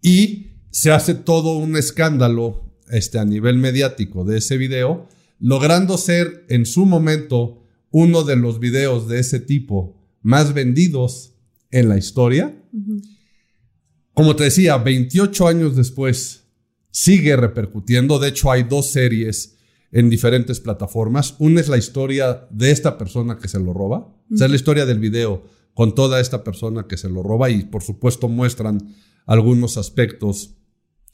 y 0.00 0.51
se 0.72 0.90
hace 0.90 1.14
todo 1.14 1.58
un 1.58 1.76
escándalo 1.76 2.64
este, 2.90 3.18
a 3.18 3.24
nivel 3.24 3.58
mediático 3.58 4.24
de 4.24 4.38
ese 4.38 4.56
video, 4.56 5.06
logrando 5.38 5.98
ser 5.98 6.46
en 6.48 6.66
su 6.66 6.86
momento 6.86 7.62
uno 7.90 8.24
de 8.24 8.36
los 8.36 8.58
videos 8.58 9.06
de 9.06 9.20
ese 9.20 9.38
tipo 9.38 10.02
más 10.22 10.54
vendidos 10.54 11.34
en 11.70 11.88
la 11.88 11.98
historia. 11.98 12.58
Como 14.14 14.34
te 14.34 14.44
decía, 14.44 14.78
28 14.78 15.46
años 15.46 15.76
después 15.76 16.44
sigue 16.90 17.36
repercutiendo. 17.36 18.18
De 18.18 18.28
hecho, 18.28 18.50
hay 18.50 18.62
dos 18.62 18.86
series 18.90 19.58
en 19.90 20.08
diferentes 20.08 20.58
plataformas. 20.58 21.34
Una 21.38 21.60
es 21.60 21.68
la 21.68 21.76
historia 21.76 22.46
de 22.50 22.70
esta 22.70 22.96
persona 22.96 23.38
que 23.38 23.48
se 23.48 23.60
lo 23.60 23.74
roba. 23.74 23.98
O 24.32 24.36
sea, 24.36 24.46
es 24.46 24.50
la 24.50 24.56
historia 24.56 24.86
del 24.86 25.00
video 25.00 25.44
con 25.74 25.94
toda 25.94 26.18
esta 26.18 26.42
persona 26.42 26.86
que 26.86 26.96
se 26.96 27.10
lo 27.10 27.22
roba 27.22 27.50
y 27.50 27.64
por 27.64 27.82
supuesto 27.82 28.28
muestran 28.28 28.94
algunos 29.26 29.76
aspectos 29.76 30.56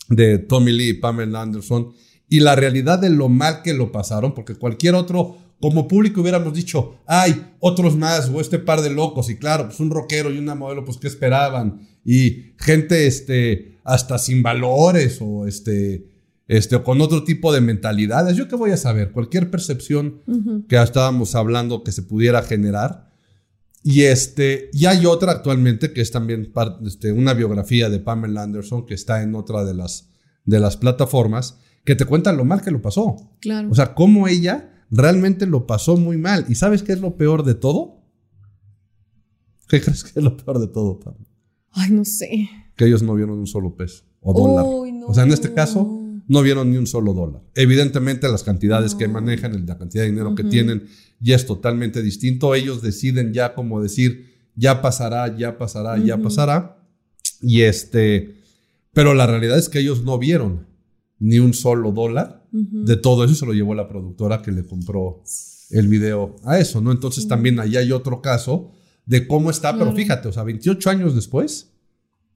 de 0.09 0.39
Tommy 0.39 0.73
Lee 0.73 0.89
y 0.91 0.95
Pamela 0.95 1.43
Anderson 1.43 1.93
y 2.29 2.41
la 2.41 2.57
realidad 2.57 2.99
de 2.99 3.11
lo 3.11 3.29
mal 3.29 3.63
que 3.63 3.75
lo 3.75 3.91
pasaron, 3.91 4.35
porque 4.35 4.55
cualquier 4.55 4.95
otro, 4.95 5.37
como 5.61 5.89
público 5.89 6.21
hubiéramos 6.21 6.53
dicho, 6.53 6.97
hay 7.07 7.55
otros 7.61 7.97
más 7.97 8.29
o 8.29 8.41
este 8.41 8.59
par 8.59 8.83
de 8.83 8.91
locos 8.91 9.31
y 9.31 9.37
claro, 9.37 9.67
pues 9.67 9.81
un 9.81 9.91
rockero 9.91 10.31
y 10.31 10.39
una 10.39 10.55
modelo, 10.55 10.85
pues 10.85 10.99
¿qué 10.99 11.09
esperaban? 11.09 11.89
y 12.11 12.55
gente 12.57 13.07
este, 13.07 13.79
hasta 13.85 14.17
sin 14.17 14.43
valores 14.43 15.19
o 15.21 15.47
este, 15.47 16.07
este, 16.47 16.77
o 16.77 16.83
con 16.83 17.03
otro 17.03 17.23
tipo 17.23 17.53
de 17.53 17.61
mentalidades. 17.61 18.35
¿Yo 18.35 18.49
qué 18.49 18.57
voy 18.57 18.71
a 18.71 18.79
saber? 18.79 19.13
Cualquier 19.13 19.51
percepción 19.51 20.23
que 20.69 20.81
estábamos 20.81 21.35
hablando 21.35 21.85
que 21.85 21.93
se 21.93 22.03
pudiera 22.03 22.41
generar. 22.41 23.08
Y, 23.91 24.03
este, 24.03 24.69
y 24.75 24.85
hay 24.85 25.07
otra 25.07 25.33
actualmente 25.33 25.95
que 25.95 26.03
es 26.03 26.11
también 26.11 26.53
este, 26.85 27.11
una 27.11 27.33
biografía 27.33 27.89
de 27.89 27.99
Pamela 27.99 28.43
Anderson 28.43 28.85
que 28.85 28.93
está 28.93 29.23
en 29.23 29.35
otra 29.35 29.65
de 29.65 29.73
las, 29.73 30.11
de 30.45 30.61
las 30.61 30.77
plataformas 30.77 31.59
que 31.87 31.95
te 31.95 32.05
cuenta 32.05 32.35
lo 32.35 32.45
mal 32.45 32.61
que 32.61 32.71
lo 32.71 32.83
pasó. 32.83 33.17
Claro. 33.41 33.71
O 33.71 33.75
sea, 33.75 33.95
cómo 33.95 34.29
ella 34.29 34.85
realmente 34.91 35.47
lo 35.47 35.67
pasó 35.67 35.97
muy 35.97 36.19
mal. 36.19 36.45
¿Y 36.51 36.57
sabes 36.57 36.83
qué 36.83 36.93
es 36.93 37.01
lo 37.01 37.17
peor 37.17 37.45
de 37.45 37.55
todo? 37.55 38.03
¿Qué 39.69 39.81
crees 39.81 40.05
que 40.05 40.21
es 40.21 40.23
lo 40.23 40.37
peor 40.37 40.59
de 40.59 40.67
todo, 40.67 41.01
Pam? 41.01 41.15
Ay, 41.71 41.91
no 41.91 42.05
sé. 42.05 42.47
Que 42.77 42.85
ellos 42.85 43.03
no 43.03 43.15
vieron 43.15 43.39
un 43.39 43.47
solo 43.47 43.75
peso 43.75 44.05
o 44.21 44.35
dólar. 44.35 44.67
O 45.07 45.15
sea, 45.15 45.25
en 45.25 45.33
este 45.33 45.55
caso, 45.55 45.98
no 46.29 46.43
vieron 46.43 46.71
ni 46.71 46.77
un 46.77 46.87
solo 46.87 47.15
dólar. 47.15 47.43
Evidentemente, 47.55 48.29
las 48.29 48.45
cantidades 48.45 48.95
que 48.95 49.09
manejan, 49.09 49.67
la 49.67 49.79
cantidad 49.79 50.05
de 50.05 50.11
dinero 50.11 50.35
que 50.35 50.45
tienen, 50.45 50.87
ya 51.19 51.35
es 51.35 51.47
totalmente 51.47 52.03
distinto. 52.03 52.55
Ellos 52.55 52.83
deciden 52.83 53.33
ya 53.33 53.55
como 53.55 53.83
decir, 53.83 54.37
ya 54.55 54.83
pasará, 54.83 55.37
ya 55.37 55.59
pasará, 55.59 55.99
ya 55.99 56.19
pasará. 56.19 56.79
Y 57.41 57.63
este, 57.63 58.37
pero 58.93 59.15
la 59.15 59.27
realidad 59.27 59.59
es 59.59 59.69
que 59.69 59.81
ellos 59.81 60.05
no 60.05 60.19
vieron 60.19 60.67
ni 61.19 61.39
un 61.39 61.55
solo 61.55 61.93
dólar 61.93 62.47
de 62.53 62.97
todo 62.97 63.25
eso. 63.25 63.35
Se 63.35 63.47
lo 63.47 63.55
llevó 63.55 63.75
la 63.75 63.89
productora 63.89 64.43
que 64.43 64.53
le 64.53 64.65
compró 64.65 65.23
el 65.71 65.89
video 65.89 66.37
a 66.45 66.59
eso, 66.59 66.81
¿no? 66.81 66.93
Entonces 66.93 67.27
también 67.27 67.59
ahí 67.59 67.77
hay 67.77 67.93
otro 67.93 68.21
caso 68.21 68.73
de 69.07 69.27
cómo 69.27 69.51
está, 69.51 69.77
pero 69.79 69.93
fíjate, 69.93 70.29
o 70.29 70.33
sea, 70.33 70.43
28 70.43 70.91
años 70.91 71.15
después, 71.15 71.73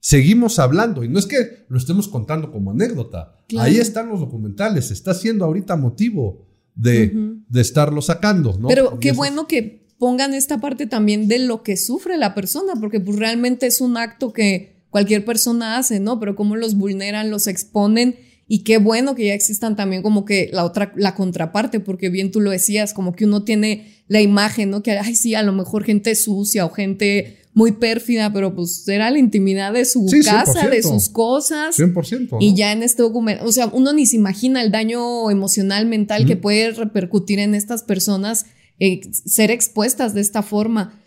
seguimos 0.03 0.59
hablando 0.59 1.05
y 1.05 1.07
no 1.07 1.17
es 1.17 1.25
que 1.25 1.65
lo 1.69 1.77
estemos 1.77 2.09
contando 2.09 2.51
como 2.51 2.71
anécdota. 2.71 3.37
Ahí 3.57 3.77
están 3.77 4.09
los 4.09 4.19
documentales, 4.19 4.91
está 4.91 5.13
siendo 5.13 5.45
ahorita 5.45 5.77
motivo 5.77 6.45
de, 6.75 7.39
de 7.47 7.61
estarlo 7.61 8.01
sacando, 8.01 8.57
¿no? 8.59 8.67
Pero 8.67 8.99
qué 8.99 9.13
bueno 9.13 9.47
que 9.47 9.87
pongan 9.97 10.33
esta 10.33 10.59
parte 10.59 10.87
también 10.87 11.29
de 11.29 11.39
lo 11.39 11.63
que 11.63 11.77
sufre 11.77 12.17
la 12.17 12.35
persona, 12.35 12.73
porque 12.81 12.99
pues 12.99 13.17
realmente 13.17 13.65
es 13.65 13.79
un 13.79 13.95
acto 13.95 14.33
que 14.33 14.83
cualquier 14.89 15.23
persona 15.23 15.77
hace, 15.77 16.01
¿no? 16.01 16.19
Pero 16.19 16.35
cómo 16.35 16.57
los 16.57 16.75
vulneran, 16.75 17.29
los 17.29 17.47
exponen 17.47 18.17
y 18.45 18.65
qué 18.65 18.79
bueno 18.79 19.15
que 19.15 19.27
ya 19.27 19.33
existan 19.33 19.77
también 19.77 20.03
como 20.03 20.25
que 20.25 20.49
la 20.51 20.65
otra, 20.65 20.91
la 20.97 21.15
contraparte, 21.15 21.79
porque 21.79 22.09
bien 22.09 22.29
tú 22.29 22.41
lo 22.41 22.51
decías, 22.51 22.93
como 22.93 23.15
que 23.15 23.23
uno 23.23 23.43
tiene 23.45 24.03
la 24.09 24.19
imagen, 24.19 24.69
¿no? 24.69 24.83
Que, 24.83 24.91
ay, 24.91 25.15
sí, 25.15 25.33
a 25.33 25.43
lo 25.43 25.53
mejor 25.53 25.85
gente 25.85 26.13
sucia 26.15 26.65
o 26.65 26.69
gente 26.71 27.42
muy 27.53 27.73
pérfida, 27.73 28.33
pero 28.33 28.55
pues 28.55 28.87
era 28.87 29.11
la 29.11 29.19
intimidad 29.19 29.73
de 29.73 29.85
su 29.85 30.05
casa, 30.25 30.67
de 30.69 30.81
sus 30.81 31.09
cosas. 31.09 31.77
100%. 31.77 32.37
Y 32.39 32.55
ya 32.55 32.71
en 32.71 32.83
este 32.83 33.03
documento, 33.03 33.45
o 33.45 33.51
sea, 33.51 33.67
uno 33.67 33.93
ni 33.93 34.05
se 34.05 34.15
imagina 34.15 34.61
el 34.61 34.71
daño 34.71 35.29
emocional, 35.29 35.85
mental 35.85 36.25
que 36.25 36.35
puede 36.35 36.71
repercutir 36.71 37.39
en 37.39 37.53
estas 37.53 37.83
personas, 37.83 38.47
eh, 38.79 39.01
ser 39.25 39.51
expuestas 39.51 40.13
de 40.13 40.21
esta 40.21 40.41
forma. 40.41 40.99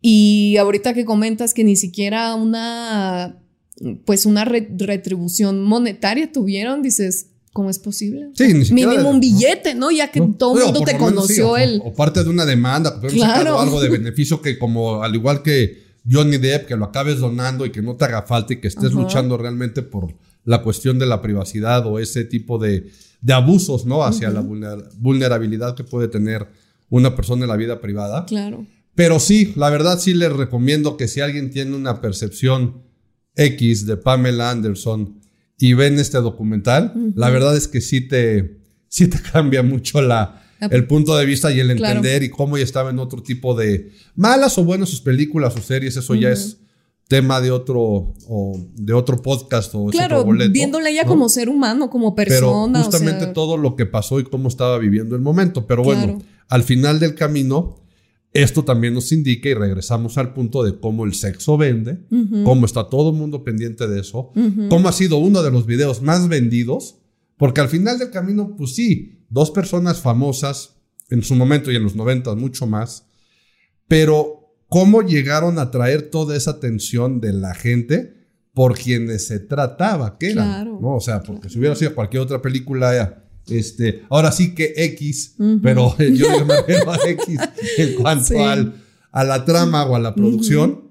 Y 0.00 0.56
ahorita 0.56 0.94
que 0.94 1.04
comentas 1.04 1.54
que 1.54 1.64
ni 1.64 1.76
siquiera 1.76 2.34
una 2.34 3.36
pues 4.04 4.26
una 4.26 4.44
retribución 4.44 5.62
monetaria 5.62 6.30
tuvieron, 6.30 6.82
dices, 6.82 7.28
¿cómo 7.52 7.70
es 7.70 7.78
posible? 7.78 8.30
Sí, 8.34 8.54
ni 8.54 8.64
siquiera 8.64 8.92
Mínimo 8.92 9.10
un 9.10 9.20
billete, 9.20 9.74
¿no? 9.74 9.90
Ya 9.90 10.10
que 10.10 10.20
todo 10.38 10.58
el 10.58 10.64
mundo 10.66 10.80
te 10.82 10.96
conoció 10.96 11.56
el... 11.56 11.80
O, 11.84 11.92
parte 11.92 12.22
de 12.22 12.30
una 12.30 12.44
demanda, 12.44 13.00
claro. 13.00 13.58
algo 13.58 13.80
de 13.80 13.88
beneficio 13.88 14.40
que 14.40 14.58
como 14.58 15.02
al 15.02 15.14
igual 15.14 15.42
que 15.42 15.90
Johnny 16.10 16.38
Depp, 16.38 16.66
que 16.66 16.76
lo 16.76 16.86
acabes 16.86 17.18
donando 17.18 17.66
y 17.66 17.70
que 17.70 17.82
no 17.82 17.96
te 17.96 18.04
haga 18.04 18.22
falta 18.22 18.54
y 18.54 18.60
que 18.60 18.68
estés 18.68 18.92
luchando 18.92 19.36
realmente 19.36 19.82
por 19.82 20.14
la 20.44 20.62
cuestión 20.62 20.98
de 20.98 21.06
la 21.06 21.20
privacidad 21.20 21.86
o 21.86 21.98
ese 21.98 22.24
tipo 22.24 22.58
de, 22.58 22.90
de 23.20 23.32
abusos, 23.32 23.84
¿no? 23.84 24.02
Hacia 24.04 24.30
la 24.30 24.40
vulnerabilidad 24.40 25.74
que 25.74 25.84
puede 25.84 26.08
tener 26.08 26.48
una 26.88 27.14
persona 27.14 27.42
en 27.42 27.48
la 27.48 27.56
vida 27.56 27.80
privada. 27.80 28.24
Claro. 28.26 28.66
Pero 28.94 29.20
sí, 29.20 29.52
la 29.56 29.70
verdad 29.70 29.98
sí 29.98 30.14
les 30.14 30.32
recomiendo 30.32 30.96
que 30.96 31.08
si 31.08 31.20
alguien 31.20 31.50
tiene 31.50 31.76
una 31.76 32.00
percepción 32.00 32.82
X 33.36 33.86
de 33.86 33.96
Pamela 33.96 34.50
Anderson 34.50 35.19
y 35.60 35.74
ven 35.74 35.98
este 35.98 36.18
documental, 36.18 36.92
la 37.14 37.28
verdad 37.28 37.54
es 37.54 37.68
que 37.68 37.82
sí 37.82 38.00
te, 38.00 38.58
sí 38.88 39.08
te 39.08 39.20
cambia 39.32 39.62
mucho 39.62 40.00
la, 40.00 40.42
el 40.58 40.86
punto 40.86 41.16
de 41.16 41.26
vista 41.26 41.52
y 41.52 41.60
el 41.60 41.70
entender 41.70 42.22
y 42.22 42.30
cómo 42.30 42.56
ella 42.56 42.64
estaba 42.64 42.90
en 42.90 42.98
otro 42.98 43.22
tipo 43.22 43.54
de 43.54 43.92
malas 44.16 44.56
o 44.56 44.64
buenas 44.64 44.88
sus 44.88 45.02
películas 45.02 45.54
o 45.56 45.60
series, 45.60 45.96
eso 45.96 46.14
ya 46.14 46.30
es 46.30 46.56
tema 47.08 47.40
de 47.40 47.50
otro 47.50 48.14
o 48.28 48.56
de 48.74 48.92
otro 48.94 49.20
podcast 49.20 49.74
o 49.74 49.86
claro, 49.86 50.24
viéndola 50.50 50.88
ella 50.88 51.04
como 51.04 51.28
ser 51.28 51.50
humano, 51.50 51.90
como 51.90 52.14
persona. 52.14 52.72
Pero 52.72 52.84
justamente 52.84 53.26
todo 53.26 53.58
lo 53.58 53.76
que 53.76 53.84
pasó 53.84 54.18
y 54.18 54.24
cómo 54.24 54.48
estaba 54.48 54.78
viviendo 54.78 55.14
el 55.14 55.20
momento. 55.20 55.66
Pero 55.66 55.82
bueno, 55.82 56.22
al 56.48 56.62
final 56.62 57.00
del 57.00 57.14
camino, 57.14 57.80
esto 58.32 58.64
también 58.64 58.94
nos 58.94 59.10
indica, 59.12 59.48
y 59.48 59.54
regresamos 59.54 60.16
al 60.16 60.32
punto 60.32 60.62
de 60.62 60.78
cómo 60.78 61.04
el 61.04 61.14
sexo 61.14 61.56
vende, 61.56 61.98
cómo 62.44 62.64
está 62.66 62.88
todo 62.88 63.10
el 63.10 63.16
mundo 63.16 63.42
pendiente 63.42 63.88
de 63.88 64.00
eso, 64.00 64.32
cómo 64.68 64.88
ha 64.88 64.92
sido 64.92 65.18
uno 65.18 65.42
de 65.42 65.50
los 65.50 65.66
videos 65.66 66.00
más 66.00 66.28
vendidos, 66.28 66.98
porque 67.36 67.60
al 67.60 67.68
final 67.68 67.98
del 67.98 68.10
camino, 68.10 68.54
pues 68.56 68.74
sí, 68.74 69.24
dos 69.28 69.50
personas 69.50 70.00
famosas, 70.00 70.76
en 71.08 71.24
su 71.24 71.34
momento 71.34 71.72
y 71.72 71.76
en 71.76 71.82
los 71.82 71.96
90 71.96 72.36
mucho 72.36 72.66
más, 72.66 73.06
pero 73.88 74.54
cómo 74.68 75.02
llegaron 75.02 75.58
a 75.58 75.72
traer 75.72 76.10
toda 76.10 76.36
esa 76.36 76.52
atención 76.52 77.20
de 77.20 77.32
la 77.32 77.54
gente 77.54 78.14
por 78.54 78.78
quienes 78.78 79.26
se 79.26 79.40
trataba, 79.40 80.18
que 80.18 80.30
era, 80.30 80.64
¿no? 80.64 80.96
O 80.96 81.00
sea, 81.00 81.22
porque 81.22 81.48
si 81.48 81.58
hubiera 81.58 81.74
sido 81.74 81.94
cualquier 81.94 82.22
otra 82.22 82.40
película 82.40 83.19
este, 83.50 84.02
ahora 84.08 84.32
sí 84.32 84.54
que 84.54 84.72
X, 84.76 85.36
pero 85.62 85.96
yo 86.14 86.44
me 86.44 86.56
refiero 86.56 86.92
a 86.92 86.98
X 87.06 87.38
en 87.78 87.94
cuanto 87.94 88.44
al, 88.44 88.74
a 89.12 89.24
la 89.24 89.44
trama 89.44 89.84
o 89.84 89.96
a 89.96 90.00
la 90.00 90.14
producción, 90.14 90.90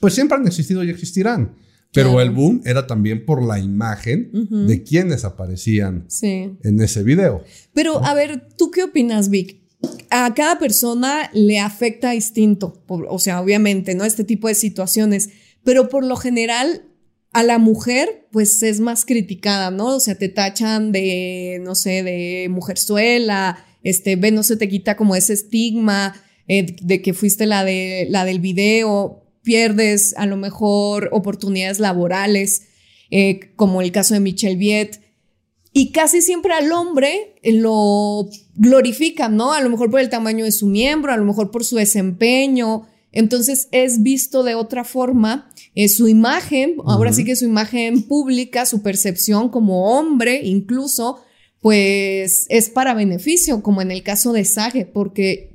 pues 0.00 0.14
siempre 0.14 0.38
han 0.38 0.46
existido 0.46 0.84
y 0.84 0.90
existirán. 0.90 1.56
Pero 1.92 2.20
el 2.20 2.30
boom 2.30 2.60
era 2.64 2.86
también 2.86 3.24
por 3.24 3.42
la 3.42 3.58
imagen 3.58 4.30
de 4.66 4.82
quienes 4.82 5.24
aparecían 5.24 6.06
en 6.20 6.80
ese 6.80 7.02
video. 7.02 7.42
Pero 7.72 8.04
a 8.04 8.14
ver, 8.14 8.48
¿tú 8.56 8.70
qué 8.70 8.84
opinas, 8.84 9.30
Vic? 9.30 9.62
A 10.10 10.34
cada 10.34 10.58
persona 10.58 11.30
le 11.32 11.60
afecta 11.60 12.10
distinto, 12.10 12.82
o 12.88 13.18
sea, 13.18 13.40
obviamente, 13.40 13.94
¿no? 13.94 14.04
Este 14.04 14.24
tipo 14.24 14.48
de 14.48 14.54
situaciones, 14.54 15.30
pero 15.64 15.88
por 15.88 16.04
lo 16.04 16.16
general 16.16 16.87
a 17.32 17.42
la 17.42 17.58
mujer, 17.58 18.26
pues 18.32 18.62
es 18.62 18.80
más 18.80 19.04
criticada, 19.04 19.70
¿no? 19.70 19.96
O 19.96 20.00
sea, 20.00 20.16
te 20.16 20.28
tachan 20.28 20.92
de, 20.92 21.60
no 21.62 21.74
sé, 21.74 22.02
de 22.02 22.48
mujerzuela, 22.50 23.64
este, 23.82 24.16
ve, 24.16 24.30
no 24.30 24.42
se 24.42 24.56
te 24.56 24.68
quita 24.68 24.96
como 24.96 25.14
ese 25.14 25.34
estigma 25.34 26.14
eh, 26.48 26.76
de 26.80 27.02
que 27.02 27.12
fuiste 27.12 27.46
la, 27.46 27.64
de, 27.64 28.06
la 28.08 28.24
del 28.24 28.40
video, 28.40 29.22
pierdes 29.42 30.14
a 30.16 30.26
lo 30.26 30.36
mejor 30.36 31.10
oportunidades 31.12 31.78
laborales, 31.78 32.62
eh, 33.10 33.52
como 33.56 33.82
el 33.82 33.92
caso 33.92 34.14
de 34.14 34.20
Michelle 34.20 34.56
Viet. 34.56 35.00
Y 35.72 35.92
casi 35.92 36.22
siempre 36.22 36.54
al 36.54 36.72
hombre 36.72 37.34
lo 37.44 38.28
glorifican, 38.54 39.36
¿no? 39.36 39.52
A 39.52 39.60
lo 39.60 39.68
mejor 39.68 39.90
por 39.90 40.00
el 40.00 40.08
tamaño 40.08 40.44
de 40.44 40.52
su 40.52 40.66
miembro, 40.66 41.12
a 41.12 41.16
lo 41.16 41.24
mejor 41.24 41.50
por 41.50 41.64
su 41.64 41.76
desempeño. 41.76 42.86
Entonces 43.12 43.68
es 43.72 44.02
visto 44.02 44.42
de 44.42 44.54
otra 44.54 44.84
forma 44.84 45.50
su 45.86 46.08
imagen, 46.08 46.76
ahora 46.86 47.12
sí 47.12 47.24
que 47.24 47.36
su 47.36 47.44
imagen 47.44 48.02
pública, 48.02 48.66
su 48.66 48.82
percepción 48.82 49.48
como 49.48 49.96
hombre 49.96 50.40
incluso, 50.44 51.20
pues 51.60 52.46
es 52.48 52.68
para 52.68 52.94
beneficio, 52.94 53.62
como 53.62 53.80
en 53.80 53.92
el 53.92 54.02
caso 54.02 54.32
de 54.32 54.44
Sage, 54.44 54.86
porque 54.86 55.52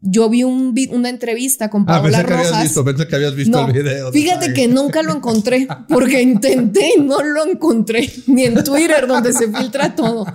yo 0.00 0.30
vi 0.30 0.44
un, 0.44 0.74
una 0.92 1.10
entrevista 1.10 1.68
con 1.68 1.82
ah, 1.82 1.86
Paola 1.86 2.20
ah, 2.20 2.22
pensé 2.22 2.26
que 2.26 2.32
Habías 2.32 2.62
visto, 2.62 2.84
pensé 2.84 3.06
que 3.06 3.16
habías 3.16 3.34
visto 3.34 3.66
el 3.66 3.72
video. 3.72 4.12
Fíjate 4.12 4.54
que 4.54 4.66
nunca 4.66 5.02
lo 5.02 5.14
encontré, 5.14 5.68
porque 5.88 6.22
intenté 6.22 6.94
y 6.96 7.00
no 7.02 7.22
lo 7.22 7.46
encontré, 7.46 8.10
ni 8.26 8.44
en 8.44 8.64
Twitter 8.64 9.06
donde 9.06 9.32
se 9.32 9.52
filtra 9.52 9.94
todo. 9.94 10.26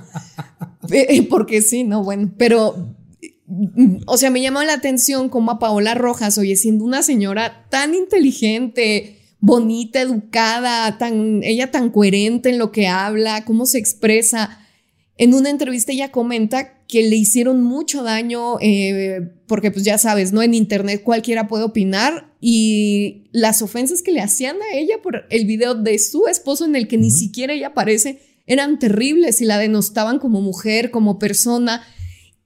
Eh, 0.91 1.27
porque 1.27 1.63
sí, 1.63 1.83
no, 1.83 2.03
bueno, 2.03 2.31
pero 2.37 2.95
o 4.07 4.17
sea, 4.17 4.29
me 4.29 4.41
llamó 4.41 4.63
la 4.63 4.73
atención 4.73 5.29
como 5.29 5.51
a 5.51 5.59
Paola 5.59 5.93
Rojas, 5.93 6.37
oye, 6.37 6.55
siendo 6.55 6.83
una 6.83 7.03
señora 7.03 7.67
tan 7.69 7.93
inteligente, 7.93 9.19
bonita, 9.39 10.01
educada, 10.01 10.97
tan, 10.97 11.43
ella 11.43 11.69
tan 11.69 11.89
coherente 11.89 12.49
en 12.49 12.57
lo 12.57 12.71
que 12.71 12.87
habla, 12.87 13.45
cómo 13.45 13.65
se 13.65 13.77
expresa. 13.77 14.59
En 15.17 15.33
una 15.33 15.49
entrevista 15.49 15.91
ella 15.91 16.11
comenta 16.11 16.83
que 16.87 17.03
le 17.03 17.15
hicieron 17.15 17.61
mucho 17.61 18.03
daño, 18.03 18.59
eh, 18.61 19.31
porque 19.47 19.71
pues 19.71 19.85
ya 19.85 19.97
sabes, 19.97 20.33
¿no? 20.33 20.41
En 20.41 20.53
internet 20.53 21.03
cualquiera 21.03 21.47
puede 21.47 21.63
opinar 21.63 22.33
y 22.41 23.27
las 23.31 23.61
ofensas 23.61 24.01
que 24.01 24.11
le 24.11 24.21
hacían 24.21 24.57
a 24.57 24.75
ella 24.75 24.95
por 25.01 25.25
el 25.29 25.45
video 25.45 25.75
de 25.75 25.99
su 25.99 26.27
esposo 26.27 26.65
en 26.65 26.75
el 26.75 26.87
que 26.87 26.97
ni 26.97 27.11
siquiera 27.11 27.53
ella 27.53 27.67
aparece 27.67 28.19
eran 28.47 28.77
terribles 28.79 29.41
y 29.41 29.45
la 29.45 29.57
denostaban 29.57 30.19
como 30.19 30.41
mujer, 30.41 30.91
como 30.91 31.17
persona. 31.17 31.83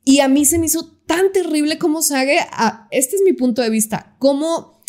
Y 0.09 0.21
a 0.21 0.27
mí 0.27 0.43
se 0.43 0.57
me 0.57 0.65
hizo 0.65 0.87
tan 1.05 1.31
terrible 1.31 1.77
como 1.77 2.01
Sage, 2.01 2.39
este 2.89 3.15
es 3.15 3.21
mi 3.23 3.33
punto 3.33 3.61
de 3.61 3.69
vista, 3.69 4.15
cómo 4.17 4.81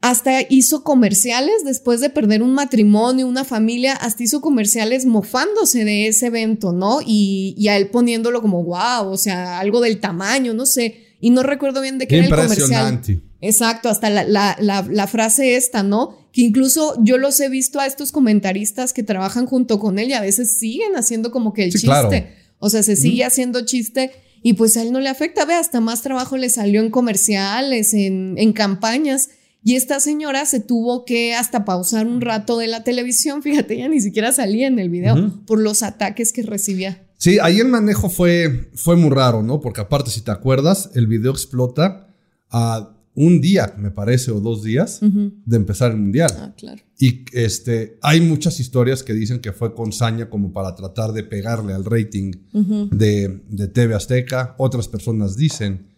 hasta 0.00 0.42
hizo 0.48 0.84
comerciales 0.84 1.64
después 1.64 2.00
de 2.00 2.10
perder 2.10 2.44
un 2.44 2.54
matrimonio, 2.54 3.26
una 3.26 3.42
familia, 3.42 3.94
hasta 3.94 4.22
hizo 4.22 4.40
comerciales 4.40 5.04
mofándose 5.04 5.84
de 5.84 6.06
ese 6.06 6.26
evento, 6.26 6.72
¿no? 6.72 7.00
Y, 7.04 7.56
y 7.58 7.66
a 7.68 7.76
él 7.76 7.90
poniéndolo 7.90 8.40
como, 8.40 8.62
wow, 8.62 9.08
o 9.08 9.16
sea, 9.16 9.58
algo 9.58 9.80
del 9.80 9.98
tamaño, 9.98 10.54
no 10.54 10.64
sé. 10.64 11.06
Y 11.20 11.30
no 11.30 11.42
recuerdo 11.42 11.80
bien 11.80 11.98
de 11.98 12.06
qué, 12.06 12.18
era 12.18 12.26
el 12.26 12.30
comercial. 12.30 13.00
Exacto, 13.40 13.88
hasta 13.88 14.10
la, 14.10 14.22
la, 14.22 14.56
la, 14.60 14.86
la, 14.88 15.06
frase 15.08 15.56
esta, 15.56 15.82
¿no? 15.82 16.28
Que 16.32 16.42
incluso 16.42 16.94
yo 17.02 17.18
los 17.18 17.40
he 17.40 17.48
visto 17.48 17.80
a 17.80 17.86
estos 17.86 18.12
comentaristas 18.12 18.92
que 18.92 19.02
trabajan 19.02 19.46
junto 19.46 19.80
con 19.80 19.98
él 19.98 20.10
y 20.10 20.12
a 20.12 20.20
veces 20.20 20.56
siguen 20.60 20.94
haciendo 20.94 21.32
como 21.32 21.52
que 21.52 21.64
el 21.64 21.72
chiste. 21.72 22.36
O 22.60 22.70
sea, 22.70 22.84
se 22.84 22.94
sigue 22.94 23.24
haciendo 23.24 23.66
chiste 23.66 24.12
y 24.42 24.54
pues 24.54 24.76
a 24.76 24.82
él 24.82 24.92
no 24.92 25.00
le 25.00 25.08
afecta. 25.08 25.44
Ve, 25.44 25.54
hasta 25.54 25.80
más 25.80 26.02
trabajo 26.02 26.36
le 26.36 26.48
salió 26.48 26.80
en 26.80 26.90
comerciales, 26.90 27.94
en, 27.94 28.34
en 28.36 28.52
campañas. 28.52 29.30
Y 29.64 29.76
esta 29.76 30.00
señora 30.00 30.44
se 30.44 30.60
tuvo 30.60 31.04
que 31.04 31.34
hasta 31.34 31.64
pausar 31.64 32.06
un 32.06 32.20
rato 32.20 32.58
de 32.58 32.66
la 32.66 32.82
televisión, 32.82 33.42
fíjate, 33.42 33.78
ya 33.78 33.88
ni 33.88 34.00
siquiera 34.00 34.32
salía 34.32 34.66
en 34.66 34.78
el 34.78 34.90
video 34.90 35.32
por 35.46 35.60
los 35.60 35.82
ataques 35.82 36.32
que 36.32 36.42
recibía. 36.42 37.06
Sí, 37.18 37.38
ahí 37.40 37.60
el 37.60 37.68
manejo 37.68 38.08
fue, 38.08 38.70
fue 38.74 38.96
muy 38.96 39.10
raro, 39.10 39.44
¿no? 39.44 39.60
Porque 39.60 39.80
aparte, 39.80 40.10
si 40.10 40.22
te 40.22 40.32
acuerdas, 40.32 40.90
el 40.94 41.06
video 41.06 41.30
explota 41.30 42.08
a 42.50 42.96
un 43.14 43.40
día, 43.40 43.74
me 43.78 43.90
parece, 43.90 44.30
o 44.30 44.40
dos 44.40 44.62
días 44.62 45.00
de 45.00 45.56
empezar 45.56 45.90
el 45.90 45.98
mundial. 45.98 46.30
Ah, 46.38 46.54
claro. 46.56 46.82
Y 46.98 47.24
este, 47.32 47.98
hay 48.00 48.20
muchas 48.20 48.60
historias 48.60 49.02
que 49.02 49.12
dicen 49.12 49.40
que 49.40 49.52
fue 49.52 49.74
con 49.74 49.92
saña 49.92 50.30
como 50.30 50.52
para 50.52 50.74
tratar 50.74 51.12
de 51.12 51.24
pegarle 51.24 51.74
al 51.74 51.84
rating 51.84 52.32
de, 52.52 53.42
de 53.48 53.68
TV 53.68 53.94
Azteca. 53.94 54.54
Otras 54.58 54.88
personas 54.88 55.36
dicen 55.36 55.88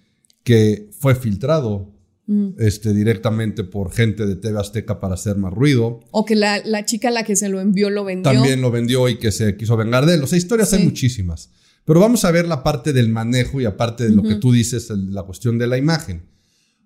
que 0.43 0.91
fue 0.99 1.15
filtrado 1.15 1.95
Mm. 2.27 2.53
Este, 2.59 2.95
directamente 2.95 3.65
por 3.65 3.93
gente 3.93 4.25
de 4.25 4.37
TV 4.37 4.59
Azteca 4.59 4.99
para 4.99 5.15
hacer 5.15 5.37
más 5.37 5.53
ruido. 5.53 6.01
O 6.11 6.25
que 6.25 6.35
la, 6.35 6.63
la, 6.65 6.85
chica 6.85 7.09
a 7.09 7.11
la 7.11 7.23
que 7.23 7.37
se 7.37 7.49
lo 7.49 7.61
envió 7.61 7.91
lo 7.91 8.05
vendió. 8.05 8.33
También 8.33 8.63
lo 8.63 8.71
vendió 8.71 9.09
y 9.09 9.19
que 9.19 9.31
se 9.31 9.57
quiso 9.57 9.77
vengar 9.77 10.07
de 10.07 10.15
él. 10.15 10.23
O 10.23 10.27
sea, 10.27 10.39
historias 10.39 10.73
hay 10.73 10.85
muchísimas. 10.85 11.51
Pero 11.85 12.01
vamos 12.01 12.25
a 12.25 12.31
ver 12.31 12.47
la 12.47 12.63
parte 12.63 12.95
del 12.95 13.11
manejo 13.11 13.61
y 13.61 13.67
aparte 13.67 14.05
de 14.05 14.15
lo 14.15 14.23
que 14.23 14.37
tú 14.37 14.53
dices, 14.53 14.89
la 14.89 15.23
cuestión 15.25 15.59
de 15.59 15.67
la 15.67 15.77
imagen. 15.77 16.23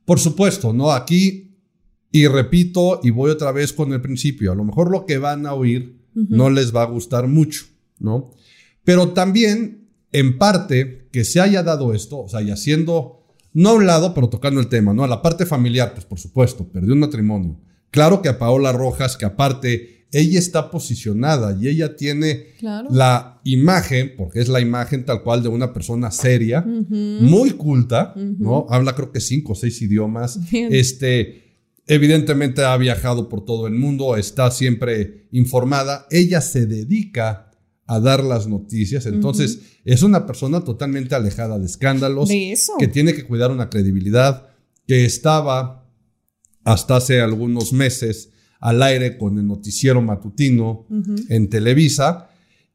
Por 0.09 0.21
supuesto, 0.21 0.73
¿no? 0.73 0.90
Aquí, 0.90 1.55
y 2.11 2.27
repito, 2.29 3.01
y 3.03 3.11
voy 3.11 3.31
otra 3.31 3.53
vez 3.53 3.75
con 3.75 3.92
el 3.92 4.01
principio, 4.01 4.51
a 4.51 4.55
lo 4.55 4.64
mejor 4.64 4.90
lo 4.90 5.05
que 5.05 5.18
van 5.18 5.44
a 5.44 5.53
oír 5.53 6.01
no 6.14 6.49
les 6.49 6.75
va 6.75 6.81
a 6.81 6.87
gustar 6.87 7.29
mucho, 7.29 7.66
¿no? 7.99 8.31
Pero 8.85 9.11
también, 9.11 9.90
en 10.11 10.38
parte, 10.38 11.11
que 11.12 11.25
se 11.25 11.42
haya 11.42 11.62
dado 11.62 11.92
esto, 11.92 12.21
o 12.21 12.29
sea, 12.31 12.40
y 12.40 12.51
haciendo 12.51 13.27
no 13.53 13.68
a 13.68 13.75
un 13.75 13.87
lado, 13.87 14.14
pero 14.14 14.31
tocando 14.31 14.62
el 14.62 14.68
tema, 14.68 14.94
¿no? 14.94 15.05
A 15.05 15.09
la 15.09 15.21
parte 15.21 15.44
familiar, 15.44 15.92
pues 15.92 16.07
por 16.07 16.18
supuesto, 16.18 16.66
perdió 16.66 16.94
un 16.94 17.01
matrimonio. 17.01 17.61
Claro 17.90 18.23
que 18.23 18.31
a 18.31 18.38
Paola 18.38 18.73
Rojas, 18.73 19.18
que 19.18 19.27
aparte 19.27 19.98
ella 20.11 20.38
está 20.38 20.71
posicionada 20.71 21.57
y 21.61 21.68
ella 21.68 21.97
tiene 21.97 22.55
la 22.61 23.40
imagen, 23.44 24.14
porque 24.16 24.40
es 24.40 24.49
la 24.49 24.61
imagen 24.61 25.05
tal 25.05 25.23
cual 25.23 25.42
de 25.42 25.49
una 25.49 25.73
persona 25.73 26.11
seria, 26.11 26.62
muy 26.62 27.51
culta, 27.53 28.14
¿no? 28.16 28.66
Habla 28.71 28.94
creo 28.94 29.12
que 29.12 29.21
cinco 29.21 29.53
o 29.53 29.55
seis 29.55 29.81
idiomas. 29.83 30.40
Este, 30.53 31.49
evidentemente 31.87 32.64
ha 32.64 32.77
viajado 32.77 33.29
por 33.29 33.44
todo 33.44 33.66
el 33.66 33.75
mundo, 33.75 34.16
está 34.16 34.51
siempre 34.51 35.27
informada. 35.33 36.07
Ella 36.11 36.40
se 36.40 36.66
dedica 36.66 37.51
a 37.87 38.01
dar 38.01 38.23
las 38.23 38.47
noticias. 38.47 39.07
Entonces, 39.07 39.61
es 39.85 40.03
una 40.03 40.27
persona 40.27 40.62
totalmente 40.62 41.14
alejada 41.14 41.59
de 41.59 41.66
escándalos, 41.66 42.29
que 42.29 42.88
tiene 42.88 43.14
que 43.14 43.25
cuidar 43.25 43.51
una 43.51 43.71
credibilidad, 43.71 44.49
que 44.87 45.05
estaba 45.05 45.87
hasta 46.64 46.97
hace 46.97 47.21
algunos 47.21 47.73
meses 47.73 48.31
al 48.61 48.83
aire 48.83 49.18
con 49.18 49.38
el 49.38 49.47
noticiero 49.47 50.03
matutino 50.03 50.87
en 51.29 51.49
Televisa. 51.49 52.29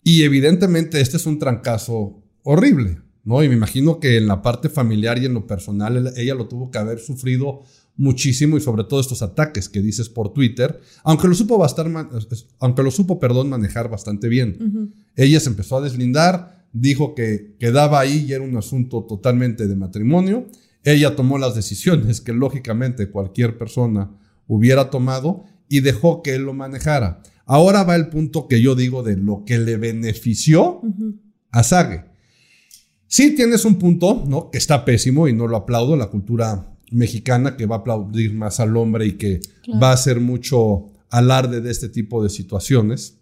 Y 0.04 0.24
evidentemente 0.24 1.02
este 1.02 1.18
es 1.18 1.26
un 1.26 1.40
trancazo 1.40 2.22
horrible, 2.44 3.00
¿no? 3.24 3.44
Y 3.44 3.50
me 3.50 3.56
imagino 3.56 4.00
que 4.00 4.18
en 4.18 4.28
la 4.28 4.42
parte 4.42 4.70
familiar 4.70 5.18
y 5.18 5.26
en 5.26 5.34
lo 5.34 5.48
personal 5.48 6.14
ella 6.18 6.36
lo 6.36 6.48
tuvo 6.48 6.70
que 6.72 6.78
haber 6.78 7.00
sufrido 7.00 7.62
muchísimo 7.96 8.58
y 8.58 8.62
sobre 8.62 8.84
todo 8.84 9.00
estos 9.00 9.22
ataques 9.22 9.70
que 9.70 9.82
dices 9.82 10.10
por 10.10 10.34
Twitter, 10.34 10.80
aunque 11.04 11.28
lo 11.28 11.36
supo 11.36 11.58
bastar, 11.58 11.92
aunque 12.60 12.84
lo 12.84 12.92
supo, 12.92 13.20
perdón, 13.20 13.50
manejar 13.50 13.90
bastante 13.90 14.28
bien. 14.28 14.94
Ella 15.16 15.40
se 15.40 15.50
empezó 15.50 15.78
a 15.78 15.82
deslindar, 15.82 16.66
dijo 16.74 17.14
que 17.14 17.56
quedaba 17.60 18.00
ahí 18.00 18.26
y 18.28 18.34
era 18.34 18.44
un 18.44 18.58
asunto 18.58 19.04
totalmente 19.04 19.68
de 19.68 19.76
matrimonio. 19.76 20.48
Ella 20.84 21.16
tomó 21.16 21.38
las 21.38 21.56
decisiones 21.56 22.20
que 22.20 22.34
lógicamente 22.34 23.10
cualquier 23.10 23.58
persona 23.58 24.12
hubiera 24.48 24.90
tomado 24.90 25.46
y 25.70 25.80
dejó 25.80 26.22
que 26.22 26.36
él 26.36 26.44
lo 26.44 26.54
manejara. 26.54 27.22
Ahora 27.46 27.84
va 27.84 27.96
el 27.96 28.10
punto 28.10 28.48
que 28.48 28.62
yo 28.62 28.76
digo 28.76 29.04
de 29.04 29.18
lo 29.18 29.44
que 29.46 29.58
le 29.58 29.78
benefició 29.78 30.82
a 31.52 31.64
Sage. 31.64 32.06
Sí 33.08 33.36
tienes 33.36 33.66
un 33.66 33.76
punto, 33.76 34.24
¿no? 34.28 34.50
Que 34.50 34.58
está 34.58 34.86
pésimo 34.86 35.28
y 35.28 35.34
no 35.34 35.48
lo 35.48 35.58
aplaudo, 35.58 35.96
la 35.96 36.08
cultura 36.08 36.74
mexicana 36.92 37.58
que 37.58 37.66
va 37.66 37.78
a 37.78 37.80
aplaudir 37.80 38.34
más 38.34 38.60
al 38.60 38.76
hombre 38.78 39.06
y 39.06 39.12
que 39.14 39.40
va 39.82 39.90
a 39.90 39.94
hacer 39.94 40.20
mucho 40.20 40.92
alarde 41.10 41.62
de 41.62 41.70
este 41.70 41.90
tipo 41.90 42.24
de 42.24 42.30
situaciones, 42.30 43.20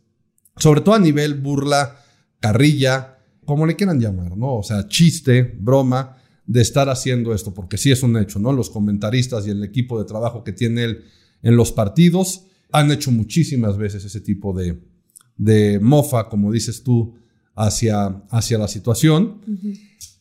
sobre 0.58 0.82
todo 0.82 0.95
a 0.95 0.99
nivel 0.99 1.36
burla, 1.36 1.97
carrilla, 2.39 3.17
como 3.45 3.65
le 3.65 3.75
quieran 3.75 3.99
llamar, 3.99 4.38
¿no? 4.38 4.56
O 4.56 4.63
sea, 4.63 4.88
chiste, 4.88 5.58
broma 5.60 6.17
de 6.45 6.62
estar 6.62 6.89
haciendo 6.89 7.34
esto, 7.34 7.54
porque 7.54 7.77
sí 7.77 7.91
es 7.91 8.04
un 8.04 8.17
hecho, 8.17 8.39
¿no? 8.39 8.54
Los 8.54 8.69
comentaristas 8.69 9.45
y 9.47 9.49
el 9.49 9.63
equipo 9.63 9.99
de 9.99 10.06
trabajo 10.06 10.43
que 10.43 10.54
tiene 10.54 10.84
él 10.84 11.04
en 11.41 11.56
los 11.56 11.71
partidos 11.71 12.45
han 12.71 12.91
hecho 12.91 13.12
muchísimas 13.12 13.77
veces 13.77 14.06
ese 14.06 14.21
tipo 14.21 14.54
de, 14.54 14.80
de 15.38 15.80
mofa, 15.80 16.30
como 16.30 16.51
dices 16.51 16.84
tú, 16.84 17.15
hacia, 17.56 18.08
hacia 18.30 18.58
la 18.58 18.67
situación. 18.67 19.41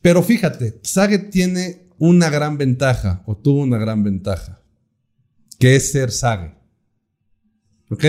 Pero 0.03 0.23
fíjate, 0.23 0.81
Sage 0.83 1.19
tiene 1.19 1.89
una 1.99 2.31
gran 2.31 2.59
ventaja, 2.59 3.23
o 3.27 3.37
tuvo 3.37 3.61
una 3.61 3.79
gran 3.79 4.03
ventaja, 4.03 4.63
que 5.59 5.77
es 5.77 5.93
ser 5.93 6.11
Sage. 6.11 6.55
¿Ok? 7.91 8.05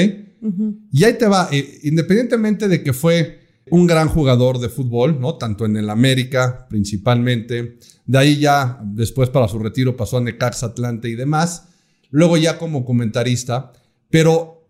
Y 0.92 1.04
ahí 1.04 1.18
te 1.18 1.28
va, 1.28 1.50
eh, 1.52 1.80
independientemente 1.84 2.68
de 2.68 2.82
que 2.82 2.94
fue 2.94 3.42
un 3.70 3.86
gran 3.86 4.08
jugador 4.08 4.60
de 4.60 4.70
fútbol, 4.70 5.20
¿no? 5.20 5.36
Tanto 5.36 5.66
en 5.66 5.78
el 5.78 5.90
América 5.90 6.66
principalmente, 6.70 7.78
de 8.06 8.18
ahí 8.18 8.40
ya 8.40 8.80
después 8.84 9.30
para 9.30 9.48
su 9.48 9.60
retiro 9.60 9.96
pasó 9.96 10.18
a 10.18 10.22
Necaxa, 10.22 10.68
Atlante 10.68 11.10
y 11.10 11.16
demás, 11.16 11.70
luego 12.12 12.38
ya 12.38 12.60
como 12.60 12.86
comentarista, 12.86 13.74
pero 14.10 14.70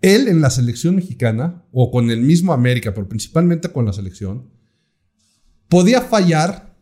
él 0.00 0.28
en 0.28 0.40
la 0.40 0.50
selección 0.50 0.96
mexicana, 0.96 1.64
o 1.72 1.90
con 1.90 2.10
el 2.10 2.22
mismo 2.22 2.52
América, 2.52 2.94
pero 2.94 3.08
principalmente 3.08 3.70
con 3.70 3.84
la 3.84 3.92
selección, 3.92 4.48
podía 5.68 6.00
fallar 6.00 6.74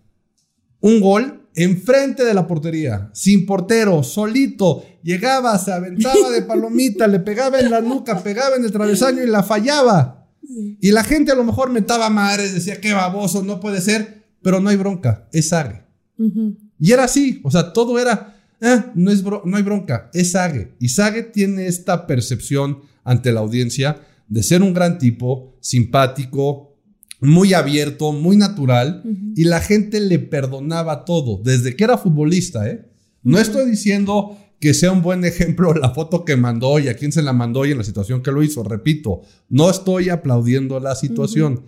un 0.80 1.00
gol 1.00 1.48
enfrente 1.54 2.24
de 2.24 2.34
la 2.34 2.46
portería, 2.46 3.10
sin 3.14 3.46
portero, 3.46 4.02
solito. 4.02 4.84
Llegaba, 5.02 5.56
se 5.58 5.72
aventaba 5.72 6.30
de 6.30 6.42
palomita, 6.42 7.06
le 7.06 7.20
pegaba 7.20 7.60
en 7.60 7.70
la 7.70 7.80
nuca, 7.80 8.22
pegaba 8.22 8.56
en 8.56 8.64
el 8.64 8.72
travesaño 8.72 9.22
y 9.22 9.26
la 9.26 9.42
fallaba. 9.42 10.28
Y 10.80 10.90
la 10.90 11.04
gente 11.04 11.32
a 11.32 11.34
lo 11.34 11.44
mejor 11.44 11.70
metaba 11.70 12.10
madres, 12.10 12.52
decía, 12.52 12.80
qué 12.80 12.92
baboso, 12.92 13.42
no 13.42 13.60
puede 13.60 13.80
ser, 13.80 14.24
pero 14.42 14.60
no 14.60 14.68
hay 14.68 14.76
bronca, 14.76 15.28
es 15.32 15.48
Sage. 15.48 15.84
Y 16.78 16.92
era 16.92 17.04
así, 17.04 17.40
o 17.44 17.50
sea, 17.50 17.72
todo 17.72 17.98
era, 17.98 18.33
ah, 18.64 18.92
no, 18.94 19.10
es 19.10 19.22
no 19.22 19.56
hay 19.56 19.62
bronca, 19.62 20.10
es 20.12 20.32
Sage. 20.32 20.74
Y 20.80 20.88
Sage 20.88 21.22
tiene 21.22 21.66
esta 21.66 22.06
percepción 22.06 22.80
ante 23.04 23.32
la 23.32 23.40
audiencia 23.40 24.00
de 24.28 24.42
ser 24.42 24.62
un 24.62 24.74
gran 24.74 24.98
tipo, 24.98 25.56
simpático, 25.60 26.74
muy 27.20 27.54
abierto, 27.54 28.12
muy 28.12 28.36
natural, 28.36 29.02
y 29.36 29.44
la 29.44 29.60
gente 29.60 30.00
le 30.00 30.18
perdonaba 30.18 31.04
todo, 31.04 31.40
desde 31.42 31.76
que 31.76 31.84
era 31.84 31.98
futbolista, 31.98 32.68
¿eh? 32.68 32.86
No 33.22 33.38
estoy 33.38 33.70
diciendo 33.70 34.36
que 34.60 34.74
sea 34.74 34.92
un 34.92 35.02
buen 35.02 35.24
ejemplo 35.24 35.72
la 35.74 35.90
foto 35.90 36.24
que 36.24 36.36
mandó 36.36 36.78
y 36.78 36.88
a 36.88 36.96
quién 36.96 37.12
se 37.12 37.22
la 37.22 37.32
mandó 37.32 37.64
y 37.64 37.72
en 37.72 37.78
la 37.78 37.84
situación 37.84 38.22
que 38.22 38.32
lo 38.32 38.42
hizo, 38.42 38.62
repito, 38.62 39.22
no 39.48 39.70
estoy 39.70 40.10
aplaudiendo 40.10 40.80
la 40.80 40.94
situación. 40.94 41.64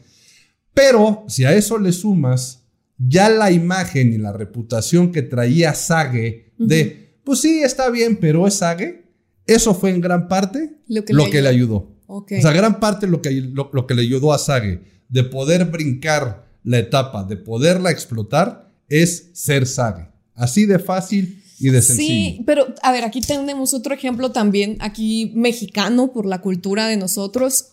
Pero 0.74 1.24
si 1.28 1.44
a 1.44 1.54
eso 1.54 1.78
le 1.78 1.92
sumas 1.92 2.65
ya 2.98 3.28
la 3.28 3.50
imagen 3.50 4.12
y 4.12 4.18
la 4.18 4.32
reputación 4.32 5.12
que 5.12 5.22
traía 5.22 5.74
Sage 5.74 6.52
de, 6.58 7.20
pues 7.24 7.40
sí, 7.40 7.62
está 7.62 7.90
bien, 7.90 8.16
pero 8.16 8.46
es 8.46 8.54
Sage, 8.54 9.04
eso 9.46 9.74
fue 9.74 9.90
en 9.90 10.00
gran 10.00 10.28
parte 10.28 10.78
lo 10.88 11.04
que, 11.04 11.12
le, 11.12 11.48
ayudó. 11.48 11.94
O 12.06 12.24
sea, 12.28 12.52
gran 12.52 12.80
parte 12.80 13.06
lo 13.06 13.20
que, 13.22 13.30
lo 13.30 13.86
que 13.86 13.94
le 13.94 14.02
ayudó 14.02 14.32
a 14.32 14.38
Sage 14.38 14.80
de 15.08 15.24
poder 15.24 15.66
brincar 15.66 16.46
la 16.64 16.78
etapa, 16.78 17.24
de 17.24 17.36
poderla 17.36 17.90
explotar, 17.90 18.72
es 18.88 19.30
ser 19.34 19.66
Sage. 19.66 20.08
Así 20.34 20.66
de 20.66 20.78
fácil 20.78 21.42
y 21.58 21.70
de 21.70 21.82
sencillo. 21.82 22.08
Sí, 22.08 22.42
pero 22.44 22.66
a 22.82 22.92
ver, 22.92 23.04
aquí 23.04 23.20
tenemos 23.20 23.72
otro 23.72 23.94
ejemplo 23.94 24.32
también, 24.32 24.76
aquí 24.80 25.32
mexicano 25.34 26.12
por 26.12 26.26
la 26.26 26.40
cultura 26.40 26.88
de 26.88 26.96
nosotros. 26.96 27.72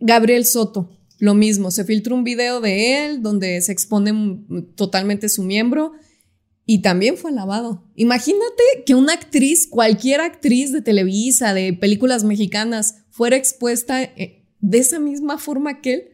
Gabriel 0.00 0.46
Soto, 0.46 0.99
lo 1.20 1.34
mismo, 1.34 1.70
se 1.70 1.84
filtra 1.84 2.14
un 2.14 2.24
video 2.24 2.60
de 2.60 3.04
él 3.04 3.22
donde 3.22 3.60
se 3.60 3.72
expone 3.72 4.40
totalmente 4.74 5.28
su 5.28 5.42
miembro 5.42 5.92
y 6.64 6.80
también 6.80 7.18
fue 7.18 7.30
alabado. 7.30 7.84
Imagínate 7.94 8.62
que 8.86 8.94
una 8.94 9.12
actriz, 9.12 9.66
cualquier 9.68 10.22
actriz 10.22 10.72
de 10.72 10.80
Televisa, 10.80 11.52
de 11.52 11.74
películas 11.74 12.24
mexicanas, 12.24 12.96
fuera 13.10 13.36
expuesta 13.36 14.02
eh, 14.02 14.46
de 14.60 14.78
esa 14.78 14.98
misma 14.98 15.36
forma 15.36 15.82
que 15.82 15.92
él. 15.92 16.04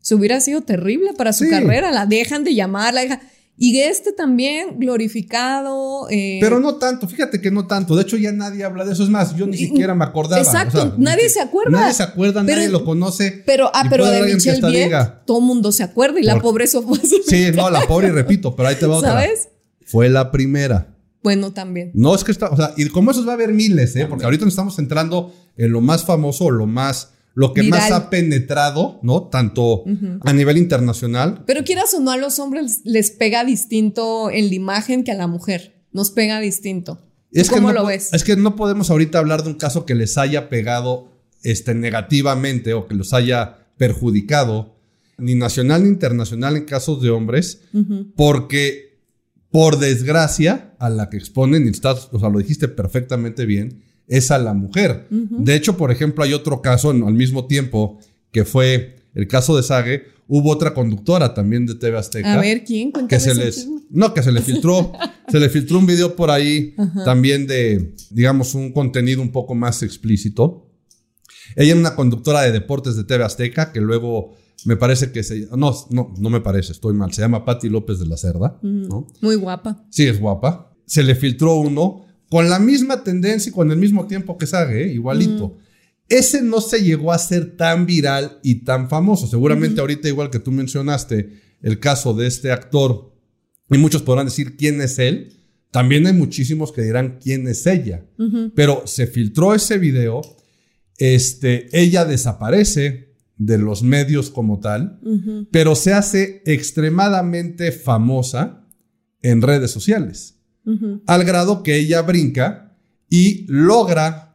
Se 0.00 0.14
hubiera 0.14 0.40
sido 0.40 0.62
terrible 0.62 1.12
para 1.14 1.32
su 1.32 1.48
carrera. 1.48 1.92
La 1.92 2.06
dejan 2.06 2.44
de 2.44 2.54
llamar, 2.54 2.94
la 2.94 3.02
dejan. 3.02 3.20
Y 3.58 3.80
este 3.80 4.12
también 4.12 4.78
glorificado. 4.78 6.08
Eh, 6.10 6.38
Pero 6.40 6.60
no 6.60 6.76
tanto, 6.76 7.08
fíjate 7.08 7.40
que 7.40 7.50
no 7.50 7.66
tanto. 7.66 7.96
De 7.96 8.02
hecho, 8.02 8.16
ya 8.16 8.30
nadie 8.32 8.64
habla 8.64 8.84
de 8.84 8.92
eso. 8.92 9.02
Es 9.02 9.08
más, 9.08 9.34
yo 9.34 9.46
ni 9.46 9.56
siquiera 9.56 9.94
me 9.94 10.04
acordaba. 10.04 10.42
Exacto, 10.42 10.94
nadie 10.98 11.30
se 11.30 11.40
acuerda. 11.40 11.70
Nadie 11.70 11.94
se 11.94 12.02
acuerda, 12.02 12.42
nadie 12.42 12.68
lo 12.68 12.84
conoce. 12.84 13.42
Pero, 13.46 13.70
ah, 13.72 13.86
pero 13.88 14.06
de 14.06 14.34
Michelle 14.34 14.60
Viet, 14.68 14.92
todo 15.24 15.40
mundo 15.40 15.72
se 15.72 15.82
acuerda 15.82 16.20
y 16.20 16.22
la 16.22 16.38
pobre 16.40 16.66
fue 16.66 16.98
Sí, 17.26 17.46
no, 17.54 17.70
la 17.70 17.82
pobre, 17.86 18.08
y 18.08 18.10
repito, 18.10 18.54
pero 18.54 18.68
ahí 18.68 18.76
te 18.76 18.86
va 18.86 18.96
otra. 18.96 19.12
¿Sabes? 19.12 19.48
Fue 19.86 20.08
la 20.08 20.30
primera. 20.30 20.94
Bueno, 21.22 21.52
también. 21.52 21.90
No, 21.94 22.14
es 22.14 22.22
que 22.22 22.32
está, 22.32 22.50
o 22.50 22.56
sea, 22.56 22.72
y 22.76 22.88
como 22.88 23.10
esos 23.10 23.26
va 23.26 23.32
a 23.32 23.34
haber 23.34 23.52
miles, 23.52 23.96
¿eh? 23.96 24.06
Porque 24.06 24.24
ahorita 24.24 24.44
nos 24.44 24.52
estamos 24.52 24.78
entrando 24.78 25.34
en 25.56 25.72
lo 25.72 25.80
más 25.80 26.04
famoso, 26.04 26.50
lo 26.50 26.66
más, 26.66 27.14
lo 27.36 27.52
que 27.52 27.62
más 27.64 27.90
ha 27.92 28.08
penetrado, 28.08 28.98
¿no? 29.02 29.24
Tanto 29.24 29.84
a 30.22 30.32
nivel 30.32 30.56
internacional. 30.56 31.44
Pero 31.46 31.64
quieras 31.64 31.92
o 31.92 32.00
no, 32.00 32.10
a 32.10 32.16
los 32.16 32.38
hombres 32.38 32.80
les 32.84 33.10
pega 33.10 33.44
distinto 33.44 34.30
en 34.30 34.48
la 34.48 34.54
imagen 34.54 35.04
que 35.04 35.12
a 35.12 35.16
la 35.16 35.26
mujer. 35.26 35.84
Nos 35.92 36.10
pega 36.10 36.40
distinto. 36.40 36.98
Es 37.30 37.50
¿Cómo 37.50 37.72
lo 37.72 37.84
ves? 37.84 38.08
Es 38.14 38.24
que 38.24 38.36
no 38.36 38.56
podemos 38.56 38.90
ahorita 38.90 39.18
hablar 39.18 39.42
de 39.42 39.50
un 39.50 39.56
caso 39.56 39.84
que 39.84 39.94
les 39.94 40.16
haya 40.16 40.48
pegado 40.48 41.12
este, 41.42 41.74
negativamente 41.74 42.72
o 42.72 42.86
que 42.88 42.94
los 42.94 43.12
haya 43.12 43.58
perjudicado, 43.76 44.74
ni 45.18 45.34
nacional 45.34 45.82
ni 45.82 45.90
internacional 45.90 46.56
en 46.56 46.64
casos 46.64 47.02
de 47.02 47.10
hombres, 47.10 47.60
porque 48.16 48.98
por 49.50 49.78
desgracia, 49.78 50.74
a 50.78 50.88
la 50.88 51.10
que 51.10 51.18
exponen, 51.18 51.66
y 51.66 51.70
estás, 51.70 52.08
o 52.12 52.18
sea, 52.18 52.30
lo 52.30 52.38
dijiste 52.38 52.68
perfectamente 52.68 53.44
bien, 53.44 53.82
es 54.08 54.30
a 54.30 54.38
la 54.38 54.54
mujer. 54.54 55.06
De 55.10 55.54
hecho, 55.54 55.76
por 55.76 55.90
ejemplo, 55.90 56.24
hay 56.24 56.32
otro 56.32 56.62
caso 56.62 56.90
al 56.90 57.14
mismo 57.14 57.46
tiempo 57.46 57.98
que 58.30 58.44
fue 58.44 58.96
el 59.14 59.26
caso 59.28 59.56
de 59.56 59.62
Sage. 59.62 60.04
Hubo 60.28 60.50
otra 60.50 60.74
conductora 60.74 61.34
también 61.34 61.66
de 61.66 61.74
TV 61.74 61.96
Azteca. 61.96 62.34
A 62.34 62.40
ver, 62.40 62.64
¿quién? 62.64 62.92
Que 63.08 63.20
se 63.20 63.34
les, 63.34 63.68
no, 63.90 64.12
que 64.12 64.22
se 64.22 64.32
le 64.32 64.42
filtró, 64.42 64.92
se 65.28 65.38
le 65.38 65.48
filtró 65.48 65.78
un 65.78 65.86
video 65.86 66.16
por 66.16 66.30
ahí 66.30 66.74
también 67.04 67.46
de, 67.46 67.94
digamos, 68.10 68.54
un 68.54 68.72
contenido 68.72 69.22
un 69.22 69.30
poco 69.30 69.54
más 69.54 69.82
explícito. 69.82 70.68
Ella 71.54 71.74
es 71.74 71.78
una 71.78 71.94
conductora 71.94 72.42
de 72.42 72.50
deportes 72.50 72.96
de 72.96 73.04
TV 73.04 73.24
Azteca 73.24 73.72
que 73.72 73.80
luego 73.80 74.34
me 74.64 74.76
parece 74.76 75.12
que 75.12 75.22
se. 75.22 75.48
No, 75.56 75.72
no, 75.90 76.12
no 76.18 76.30
me 76.30 76.40
parece, 76.40 76.72
estoy 76.72 76.92
mal. 76.92 77.12
Se 77.12 77.22
llama 77.22 77.44
Patti 77.44 77.68
López 77.68 78.00
de 78.00 78.06
la 78.06 78.16
Cerda. 78.16 78.58
¿no? 78.62 79.06
Muy 79.20 79.36
guapa. 79.36 79.84
Sí, 79.90 80.06
es 80.06 80.18
guapa. 80.18 80.72
Se 80.86 81.04
le 81.04 81.14
filtró 81.14 81.56
uno 81.56 82.05
con 82.28 82.48
la 82.48 82.58
misma 82.58 83.04
tendencia 83.04 83.50
y 83.50 83.52
con 83.52 83.70
el 83.70 83.78
mismo 83.78 84.06
tiempo 84.06 84.36
que 84.36 84.46
Sage, 84.46 84.84
¿eh? 84.84 84.92
igualito. 84.92 85.58
Ese 86.08 86.42
no 86.42 86.60
se 86.60 86.82
llegó 86.82 87.12
a 87.12 87.18
ser 87.18 87.56
tan 87.56 87.86
viral 87.86 88.38
y 88.42 88.56
tan 88.64 88.88
famoso. 88.88 89.26
Seguramente 89.26 89.80
ahorita, 89.80 90.08
igual 90.08 90.30
que 90.30 90.38
tú 90.38 90.52
mencionaste, 90.52 91.40
el 91.62 91.80
caso 91.80 92.14
de 92.14 92.26
este 92.26 92.52
actor, 92.52 93.12
y 93.70 93.78
muchos 93.78 94.02
podrán 94.02 94.26
decir 94.26 94.56
quién 94.56 94.80
es 94.80 94.98
él. 94.98 95.32
También 95.70 96.06
hay 96.06 96.12
muchísimos 96.12 96.72
que 96.72 96.82
dirán 96.82 97.18
quién 97.20 97.48
es 97.48 97.66
ella. 97.66 98.04
Pero 98.54 98.86
se 98.86 99.06
filtró 99.06 99.54
ese 99.54 99.78
video. 99.78 100.22
Este, 100.98 101.68
ella 101.72 102.04
desaparece 102.04 103.06
de 103.36 103.58
los 103.58 103.82
medios 103.82 104.30
como 104.30 104.60
tal, 104.60 105.00
pero 105.50 105.74
se 105.74 105.92
hace 105.92 106.42
extremadamente 106.46 107.72
famosa 107.72 108.66
en 109.20 109.42
redes 109.42 109.70
sociales, 109.70 110.35
al 111.06 111.24
grado 111.24 111.62
que 111.62 111.76
ella 111.76 112.02
brinca 112.02 112.76
y 113.08 113.44
logra 113.48 114.34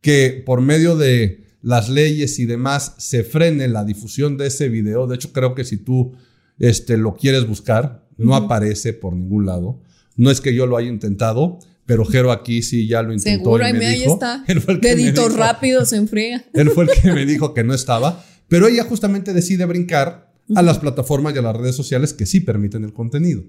que 0.00 0.42
por 0.44 0.60
medio 0.60 0.96
de 0.96 1.44
las 1.62 1.88
leyes 1.88 2.38
y 2.38 2.44
demás 2.44 2.94
se 2.98 3.24
frene 3.24 3.68
la 3.68 3.84
difusión 3.84 4.36
de 4.36 4.48
ese 4.48 4.68
video. 4.68 5.06
De 5.06 5.16
hecho, 5.16 5.32
creo 5.32 5.54
que 5.54 5.64
si 5.64 5.78
tú 5.78 6.12
este, 6.58 6.98
lo 6.98 7.14
quieres 7.14 7.46
buscar, 7.48 8.06
no 8.18 8.36
aparece 8.36 8.92
por 8.92 9.14
ningún 9.14 9.46
lado. 9.46 9.80
No 10.16 10.30
es 10.30 10.40
que 10.40 10.54
yo 10.54 10.66
lo 10.66 10.76
haya 10.76 10.88
intentado, 10.88 11.58
pero 11.86 12.04
Jero 12.04 12.32
aquí 12.32 12.62
sí 12.62 12.86
ya 12.86 13.02
lo 13.02 13.12
intentó. 13.12 13.44
Seguro, 13.44 13.68
y 13.68 13.72
me 13.72 13.86
ahí 13.86 14.04
está. 14.04 14.44
Dedito 14.80 15.28
rápido 15.30 15.84
se 15.84 15.96
enfría. 15.96 16.44
Él 16.52 16.70
fue 16.70 16.84
el 16.84 16.90
que 16.90 17.12
me 17.12 17.24
dijo 17.24 17.54
que 17.54 17.64
no 17.64 17.74
estaba. 17.74 18.24
Pero 18.48 18.68
ella 18.68 18.84
justamente 18.84 19.32
decide 19.32 19.64
brincar 19.64 20.32
a 20.54 20.62
las 20.62 20.78
plataformas 20.78 21.34
y 21.34 21.38
a 21.38 21.42
las 21.42 21.56
redes 21.56 21.74
sociales 21.74 22.12
que 22.12 22.26
sí 22.26 22.40
permiten 22.40 22.84
el 22.84 22.92
contenido. 22.92 23.42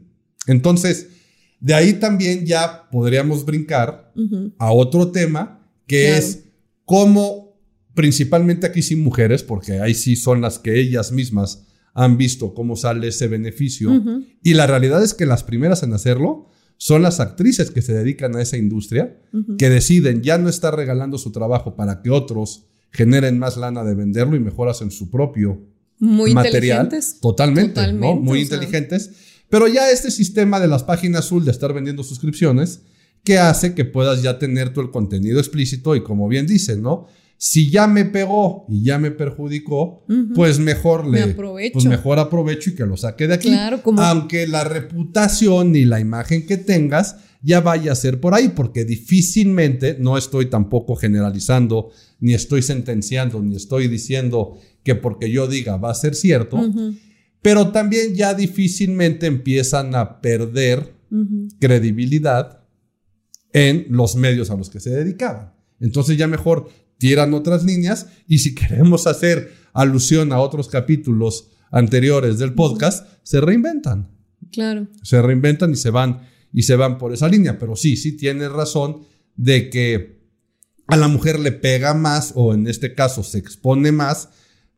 Entonces, 0.48 1.10
de 1.60 1.74
ahí 1.74 1.94
también 1.94 2.46
ya 2.46 2.90
podríamos 2.92 3.46
brincar 3.46 4.12
a 4.58 4.72
otro 4.72 5.12
tema 5.12 5.68
que 5.88 6.18
es 6.18 6.46
cómo, 6.86 7.58
principalmente 7.94 8.68
aquí 8.68 8.82
sin 8.82 9.04
mujeres, 9.04 9.44
porque 9.44 9.80
ahí 9.80 9.94
sí 9.94 10.16
son 10.16 10.42
las 10.42 10.60
que 10.60 10.80
ellas 10.80 11.12
mismas 11.12 11.66
han 11.94 12.18
visto 12.18 12.54
cómo 12.54 12.76
sale 12.76 13.08
ese 13.08 13.28
beneficio. 13.28 14.04
Y 14.44 14.54
la 14.54 14.68
realidad 14.68 15.04
es 15.04 15.14
que 15.14 15.26
las 15.26 15.44
primeras 15.44 15.84
en 15.84 15.94
hacerlo 15.94 16.48
son 16.78 17.02
las 17.02 17.20
actrices 17.20 17.72
que 17.72 17.82
se 17.82 17.94
dedican 17.94 18.36
a 18.36 18.42
esa 18.42 18.58
industria, 18.58 19.18
que 19.58 19.70
deciden 19.70 20.22
ya 20.22 20.38
no 20.38 20.50
estar 20.50 20.76
regalando 20.76 21.18
su 21.18 21.32
trabajo 21.32 21.76
para 21.76 22.02
que 22.02 22.10
otros 22.10 22.66
generen 22.92 23.40
más 23.40 23.58
lana 23.58 23.84
de 23.84 23.96
venderlo 23.96 24.36
y 24.36 24.40
mejoras 24.40 24.82
en 24.82 24.92
su 24.92 25.10
propio 25.10 25.62
Muy 26.00 26.34
material. 26.34 26.90
Totalmente, 27.22 27.94
¿no? 27.94 28.16
Muy 28.16 28.42
inteligentes. 28.42 29.12
Pero 29.56 29.70
ya 29.70 29.90
este 29.90 30.12
sistema 30.12 30.60
de 30.60 30.68
las 30.68 30.84
páginas 30.84 31.24
azul 31.24 31.46
de 31.46 31.52
estar 31.52 31.72
vendiendo 31.74 32.04
suscripciones, 32.04 32.82
que 33.24 33.38
hace 33.38 33.74
que 33.74 33.86
puedas 33.86 34.22
ya 34.22 34.38
tener 34.38 34.74
todo 34.74 34.84
el 34.84 34.92
contenido 34.92 35.40
explícito 35.40 35.96
y 35.96 36.04
como 36.04 36.28
bien 36.28 36.46
dicen, 36.46 36.82
¿no? 36.82 37.08
Si 37.38 37.70
ya 37.70 37.88
me 37.88 38.04
pegó 38.04 38.66
y 38.68 38.84
ya 38.84 39.00
me 39.00 39.12
perjudicó, 39.12 40.04
pues 40.36 40.60
mejor 40.60 41.08
le 41.08 41.24
aprovecho. 41.24 41.72
Pues 41.72 41.86
mejor 41.86 42.20
aprovecho 42.20 42.70
y 42.70 42.76
que 42.76 42.86
lo 42.86 42.98
saque 42.98 43.30
de 43.30 43.36
aquí. 43.36 43.50
Aunque 43.96 44.46
la 44.46 44.66
reputación 44.66 45.74
y 45.74 45.86
la 45.86 46.02
imagen 46.02 46.46
que 46.46 46.58
tengas 46.58 47.16
ya 47.42 47.62
vaya 47.62 47.94
a 47.94 47.96
ser 47.96 48.20
por 48.20 48.34
ahí, 48.34 48.50
porque 48.50 48.84
difícilmente, 48.84 49.96
no 49.98 50.18
estoy 50.18 50.48
tampoco 50.48 50.98
generalizando, 50.98 51.92
ni 52.20 52.34
estoy 52.34 52.62
sentenciando, 52.62 53.42
ni 53.42 53.56
estoy 53.56 53.88
diciendo 53.88 54.60
que 54.84 54.96
porque 54.96 55.32
yo 55.32 55.48
diga 55.48 55.78
va 55.78 55.92
a 55.92 55.96
ser 55.96 56.14
cierto, 56.14 56.60
pero 57.46 57.72
también 57.72 58.16
ya 58.16 58.34
difícilmente 58.34 59.28
empiezan 59.28 59.94
a 59.94 60.20
perder 60.20 60.96
credibilidad 61.60 62.64
en 63.54 63.86
los 63.92 64.16
medios 64.16 64.50
a 64.50 64.56
los 64.56 64.72
que 64.72 64.80
se 64.80 64.90
dedicaban. 64.90 65.54
Entonces 65.80 66.18
ya 66.18 66.26
mejor 66.26 66.70
tiran 66.98 67.36
otras 67.36 67.64
líneas 67.64 68.08
y 68.28 68.40
si 68.40 68.56
queremos 68.56 69.06
hacer 69.06 69.54
alusión 69.74 70.34
a 70.34 70.40
otros 70.40 70.70
capítulos 70.70 71.52
anteriores 71.70 72.40
del 72.40 72.56
podcast, 72.56 73.08
se 73.22 73.40
reinventan. 73.40 74.10
Claro. 74.52 74.88
Se 75.04 75.22
reinventan 75.22 75.70
y 75.70 75.76
se 75.76 75.92
van 75.92 76.22
y 76.52 76.64
se 76.64 76.76
van 76.76 76.98
por 76.98 77.14
esa 77.14 77.28
línea, 77.28 77.60
pero 77.60 77.76
sí, 77.76 77.96
sí 77.96 78.14
tienes 78.18 78.52
razón 78.52 79.04
de 79.36 79.70
que 79.70 80.20
a 80.88 80.98
la 80.98 81.10
mujer 81.10 81.40
le 81.40 81.52
pega 81.52 81.94
más 81.94 82.32
o 82.34 82.56
en 82.56 82.66
este 82.66 82.96
caso 82.96 83.22
se 83.22 83.38
expone 83.38 83.92
más, 83.92 84.30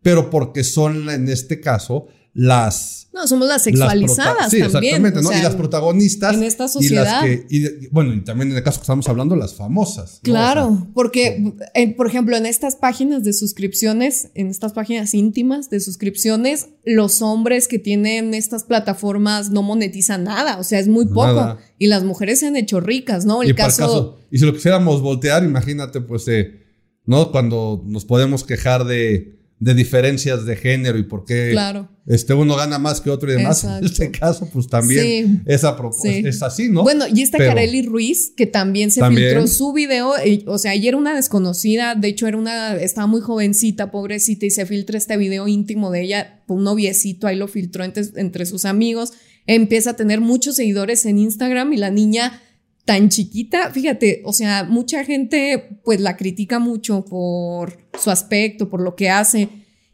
pero 0.02 0.30
porque 0.30 0.66
son 0.66 1.10
en 1.10 1.30
este 1.30 1.62
caso 1.62 2.10
las 2.38 2.97
no, 3.17 3.28
somos 3.28 3.47
las 3.47 3.63
sexualizadas 3.63 4.52
sí, 4.52 4.58
Exactamente, 4.58 5.23
¿no? 5.23 5.32
y 5.32 5.41
las 5.41 5.56
protagonistas. 5.56 6.36
En 6.36 6.43
esta 6.43 6.67
sociedad. 6.67 7.26
Y 7.50 7.62
las 7.62 7.80
que, 7.80 7.89
bueno, 7.91 8.13
y 8.13 8.21
también 8.21 8.52
en 8.52 8.58
el 8.58 8.63
caso 8.63 8.80
que 8.80 8.84
estamos 8.84 9.10
hablando, 9.10 9.36
las 9.36 9.56
famosas. 9.56 10.19
Claro, 10.21 10.88
porque, 10.93 11.56
por 11.97 12.06
ejemplo, 12.06 12.38
en 12.38 12.45
estas 12.45 12.76
páginas 12.76 13.23
de 13.23 13.34
suscripciones, 13.34 14.30
en 14.36 14.50
estas 14.50 14.73
páginas 14.73 15.15
íntimas 15.15 15.71
de 15.71 15.80
suscripciones, 15.80 16.67
los 16.86 17.23
hombres 17.23 17.67
que 17.67 17.80
tienen 17.80 18.36
estas 18.36 18.65
plataformas 18.65 19.50
no 19.50 19.63
monetizan 19.63 20.23
nada, 20.26 20.60
o 20.60 20.63
sea, 20.63 20.80
es 20.80 20.88
muy 20.88 21.08
poco. 21.08 21.58
Y 21.80 21.88
las 21.88 22.04
mujeres 22.04 22.39
se 22.39 22.47
han 22.47 22.56
hecho 22.56 22.80
ricas, 22.80 23.26
¿no? 23.26 23.41
El 23.41 23.50
y 23.50 23.54
caso, 23.56 24.19
Y 24.30 24.38
si 24.38 24.45
lo 24.45 24.54
quisiéramos 24.54 25.02
voltear, 25.02 25.43
imagínate, 25.43 26.02
pues, 26.02 26.28
eh, 26.28 26.65
¿no? 27.06 27.32
Cuando 27.32 27.82
nos 27.84 28.06
podemos 28.06 28.43
quejar 28.43 28.86
de 28.86 29.38
de 29.60 29.74
diferencias 29.74 30.46
de 30.46 30.56
género 30.56 31.00
y 31.00 31.04
por 31.04 31.26
qué 31.26 31.58
este, 32.06 32.34
uno 32.34 32.56
gana 32.56 32.78
más 32.78 33.02
que 33.02 33.10
otro 33.10 33.32
y 33.32 33.38
demás. 33.38 33.63
En 33.63 33.84
este 33.84 34.12
caso, 34.12 34.48
pues 34.52 34.67
también 34.67 35.43
esa 35.46 35.76
es 36.04 36.43
así, 36.43 36.70
¿no? 36.70 36.84
Bueno, 36.84 37.06
y 37.13 37.22
esta 37.22 37.38
Kareli 37.38 37.82
Ruiz, 37.82 38.34
que 38.36 38.46
también 38.46 38.91
se 38.91 39.06
filtró 39.08 39.48
su 39.48 39.74
video, 39.74 40.13
o 40.46 40.58
sea, 40.58 40.74
ella 40.74 40.89
era 40.89 40.98
una 40.98 41.15
desconocida, 41.15 41.96
de 41.96 42.08
hecho 42.08 42.28
era 42.28 42.38
una, 42.38 42.76
estaba 42.76 43.08
muy 43.08 43.22
jovencita, 43.22 43.91
pobrecita, 43.91 44.46
y 44.46 44.52
se 44.52 44.65
filtra 44.65 44.98
este 44.98 45.17
video 45.17 45.48
íntimo 45.48 45.91
de 45.91 46.04
ella, 46.04 46.41
un 46.48 46.63
noviecito, 46.63 47.28
ahí 47.28 47.36
lo 47.36 47.48
filtró 47.48 47.84
entre, 47.84 48.04
entre 48.15 48.46
sus 48.46 48.63
amigos, 48.65 49.13
empieza 49.48 49.91
a 49.91 49.96
tener 49.96 50.22
muchos 50.22 50.56
seguidores 50.56 51.06
en 51.06 51.17
Instagram 51.17 51.74
y 51.74 51.78
la 51.78 51.89
niña 51.89 52.41
tan 52.88 53.10
chiquita, 53.10 53.69
fíjate, 53.71 54.21
o 54.23 54.32
sea, 54.32 54.63
mucha 54.63 55.04
gente 55.04 55.82
pues 55.84 56.00
la 56.00 56.15
critica 56.15 56.58
mucho 56.58 57.04
por 57.04 57.78
su 58.00 58.10
aspecto, 58.10 58.69
por 58.69 58.82
lo 58.82 58.95
que 58.95 59.10
hace. 59.10 59.50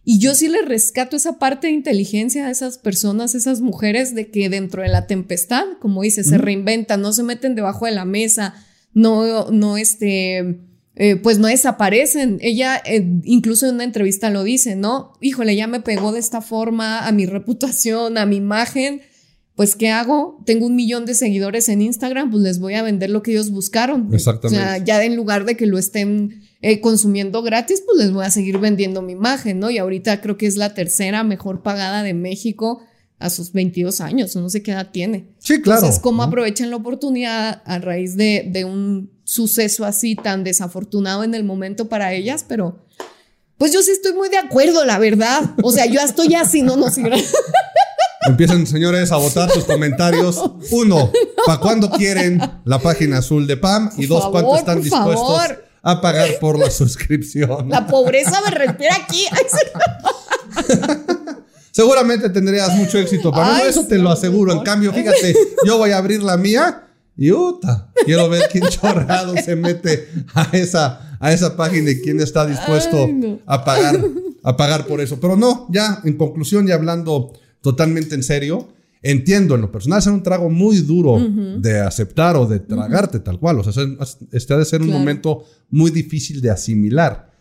Y 0.05 0.19
yo 0.19 0.35
sí 0.35 0.47
le 0.47 0.61
rescato 0.61 1.15
esa 1.15 1.39
parte 1.39 1.65
de 1.65 1.73
inteligencia 1.73 2.45
a 2.45 2.51
esas 2.51 2.77
personas, 2.77 3.33
esas 3.33 3.61
mujeres, 3.61 4.13
de 4.13 4.29
que 4.29 4.47
dentro 4.47 4.83
de 4.83 4.89
la 4.89 5.07
tempestad, 5.07 5.63
como 5.81 6.03
dice, 6.03 6.23
se 6.23 6.37
reinventan, 6.37 7.01
no 7.01 7.13
se 7.13 7.23
meten 7.23 7.55
debajo 7.55 7.87
de 7.87 7.93
la 7.93 8.05
mesa, 8.05 8.53
no, 8.93 9.49
no, 9.49 9.75
este, 9.77 10.59
eh, 10.95 11.15
pues 11.15 11.39
no 11.39 11.47
desaparecen. 11.47 12.37
Ella 12.41 12.79
eh, 12.85 13.03
incluso 13.23 13.67
en 13.67 13.73
una 13.73 13.85
entrevista 13.85 14.29
lo 14.29 14.43
dice, 14.43 14.75
¿no? 14.75 15.13
Híjole, 15.19 15.55
ya 15.55 15.65
me 15.65 15.79
pegó 15.79 16.11
de 16.11 16.19
esta 16.19 16.41
forma 16.41 17.07
a 17.07 17.11
mi 17.11 17.25
reputación, 17.25 18.19
a 18.19 18.27
mi 18.27 18.35
imagen. 18.35 19.01
Pues, 19.55 19.75
¿qué 19.75 19.89
hago? 19.89 20.41
Tengo 20.45 20.65
un 20.65 20.75
millón 20.75 21.05
de 21.05 21.13
seguidores 21.13 21.69
en 21.69 21.81
Instagram, 21.81 22.31
pues 22.31 22.41
les 22.41 22.59
voy 22.59 22.73
a 22.73 22.81
vender 22.81 23.11
lo 23.11 23.21
que 23.21 23.31
ellos 23.31 23.51
buscaron. 23.51 24.09
Exactamente. 24.13 24.63
O 24.63 24.65
sea, 24.65 24.77
ya 24.83 25.03
en 25.03 25.15
lugar 25.15 25.45
de 25.45 25.55
que 25.55 25.67
lo 25.67 25.77
estén 25.77 26.41
eh, 26.61 26.81
consumiendo 26.81 27.43
gratis, 27.43 27.83
pues 27.85 27.99
les 27.99 28.11
voy 28.11 28.25
a 28.25 28.31
seguir 28.31 28.57
vendiendo 28.57 29.01
mi 29.01 29.13
imagen, 29.13 29.59
¿no? 29.59 29.69
Y 29.69 29.77
ahorita 29.77 30.21
creo 30.21 30.37
que 30.37 30.47
es 30.47 30.55
la 30.55 30.73
tercera 30.73 31.23
mejor 31.23 31.61
pagada 31.61 32.01
de 32.01 32.15
México 32.15 32.81
a 33.19 33.29
sus 33.29 33.53
22 33.53 34.01
años, 34.01 34.35
no 34.35 34.49
sé 34.49 34.63
qué 34.63 34.71
edad 34.71 34.89
tiene. 34.91 35.29
Sí, 35.39 35.61
claro. 35.61 35.81
Entonces, 35.81 36.01
¿cómo 36.01 36.23
aprovechan 36.23 36.69
la 36.69 36.75
oportunidad 36.75 37.61
a 37.65 37.79
raíz 37.79 38.17
de, 38.17 38.49
de 38.51 38.65
un 38.65 39.11
suceso 39.23 39.85
así 39.85 40.15
tan 40.15 40.43
desafortunado 40.43 41.23
en 41.23 41.33
el 41.35 41.43
momento 41.43 41.87
para 41.87 42.11
ellas? 42.13 42.43
Pero, 42.47 42.83
pues 43.57 43.71
yo 43.71 43.81
sí 43.81 43.91
estoy 43.91 44.13
muy 44.13 44.29
de 44.29 44.37
acuerdo, 44.37 44.83
la 44.83 44.99
verdad. 44.99 45.51
O 45.63 45.71
sea, 45.71 45.85
yo 45.85 46.01
estoy 46.01 46.33
así, 46.33 46.63
no, 46.63 46.75
no, 46.75 46.89
sí. 46.89 47.03
Empiecen, 48.27 48.65
señores, 48.65 49.11
a 49.11 49.17
votar 49.17 49.51
sus 49.51 49.65
comentarios. 49.65 50.41
Uno, 50.71 51.11
¿para 51.45 51.59
cuándo 51.59 51.89
quieren 51.89 52.41
la 52.63 52.79
página 52.79 53.19
azul 53.19 53.47
de 53.47 53.57
PAM? 53.57 53.91
Y 53.97 54.05
dos, 54.05 54.29
¿cuánto 54.29 54.55
están 54.55 54.81
dispuestos 54.81 55.41
a 55.81 56.01
pagar 56.01 56.29
por 56.39 56.57
la 56.57 56.69
suscripción? 56.69 57.69
La 57.69 57.85
pobreza 57.85 58.41
me 58.45 58.51
respira 58.51 58.95
aquí. 58.95 59.25
Seguramente 61.71 62.29
tendrías 62.29 62.75
mucho 62.75 62.99
éxito, 62.99 63.31
para 63.31 63.63
eso 63.63 63.85
te 63.87 63.97
lo 63.97 64.11
aseguro. 64.11 64.53
En 64.53 64.59
cambio, 64.59 64.93
fíjate, 64.93 65.35
yo 65.65 65.77
voy 65.77 65.89
a 65.89 65.97
abrir 65.97 66.21
la 66.21 66.37
mía 66.37 66.83
y 67.17 67.31
uta, 67.31 67.89
quiero 68.05 68.29
ver 68.29 68.47
quién 68.51 68.67
chorrado 68.67 69.33
se 69.43 69.55
mete 69.55 70.07
a 70.35 70.49
esa, 70.53 71.17
a 71.19 71.33
esa 71.33 71.57
página 71.57 71.91
y 71.91 71.99
quién 71.99 72.21
está 72.21 72.45
dispuesto 72.45 73.09
a 73.47 73.65
pagar, 73.65 73.99
a 74.43 74.55
pagar 74.55 74.85
por 74.85 75.01
eso. 75.01 75.19
Pero 75.19 75.35
no, 75.35 75.65
ya 75.69 75.99
en 76.03 76.15
conclusión 76.15 76.67
y 76.67 76.71
hablando 76.71 77.33
totalmente 77.63 78.13
en 78.13 78.21
serio, 78.21 78.67
entiendo 79.01 79.55
en 79.55 79.61
lo 79.61 79.71
personal 79.71 79.99
es 79.99 80.07
un 80.07 80.21
trago 80.21 80.49
muy 80.49 80.77
duro 80.77 81.17
de 81.59 81.79
aceptar 81.79 82.35
o 82.35 82.45
de 82.45 82.59
tragarte 82.59 83.19
tal 83.19 83.39
cual. 83.39 83.59
O 83.59 83.63
sea, 83.63 83.83
este 84.31 84.53
ha 84.53 84.57
de 84.57 84.65
ser 84.65 84.81
un 84.81 84.91
momento 84.91 85.45
muy 85.69 85.89
difícil 85.89 86.41
de 86.41 86.51
asimilar. 86.51 87.31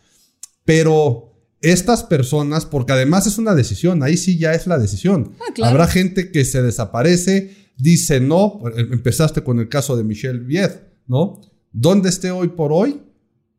Pero 0.65 1.35
estas 1.61 2.05
personas, 2.05 2.65
porque 2.65 2.93
además 2.93 3.27
es 3.27 3.37
una 3.37 3.55
decisión, 3.55 4.03
ahí 4.03 4.17
sí 4.17 4.39
ya 4.39 4.55
es 4.55 4.67
la 4.67 4.79
decisión. 4.79 5.33
Ah, 5.41 5.69
Habrá 5.69 5.87
gente 5.89 6.31
que 6.31 6.45
se 6.45 6.63
desaparece, 6.63 7.55
dice 7.77 8.21
no, 8.21 8.61
empezaste 8.77 9.43
con 9.43 9.59
el 9.59 9.69
caso 9.69 9.97
de 9.97 10.05
Michelle 10.05 10.39
Viet, 10.39 10.83
¿no? 11.09 11.41
¿Dónde 11.73 12.11
esté 12.11 12.31
hoy 12.31 12.49
por 12.49 12.73
hoy? 12.73 13.01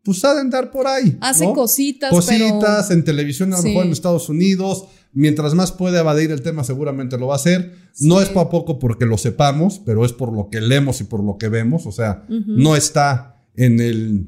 Pues 0.01 0.23
ha 0.25 0.33
de 0.33 0.41
andar 0.41 0.71
por 0.71 0.87
ahí. 0.87 1.17
Hace 1.21 1.45
cositas. 1.53 2.09
Cositas 2.09 2.91
en 2.91 3.03
televisión, 3.03 3.53
a 3.53 3.57
lo 3.57 3.63
mejor 3.63 3.85
en 3.85 3.91
Estados 3.91 4.27
Unidos. 4.29 4.85
Mientras 5.13 5.53
más 5.53 5.71
puede 5.71 5.99
evadir 5.99 6.31
el 6.31 6.41
tema, 6.41 6.63
seguramente 6.63 7.17
lo 7.17 7.27
va 7.27 7.35
a 7.35 7.37
hacer. 7.37 7.75
No 7.99 8.21
es 8.21 8.29
para 8.29 8.49
poco 8.49 8.79
porque 8.79 9.05
lo 9.05 9.17
sepamos, 9.17 9.79
pero 9.85 10.05
es 10.05 10.13
por 10.13 10.33
lo 10.33 10.49
que 10.49 10.59
leemos 10.59 11.01
y 11.01 11.03
por 11.03 11.23
lo 11.23 11.37
que 11.37 11.49
vemos. 11.49 11.85
O 11.85 11.91
sea, 11.91 12.25
no 12.29 12.75
está 12.75 13.45
en 13.55 13.79
el 13.79 14.27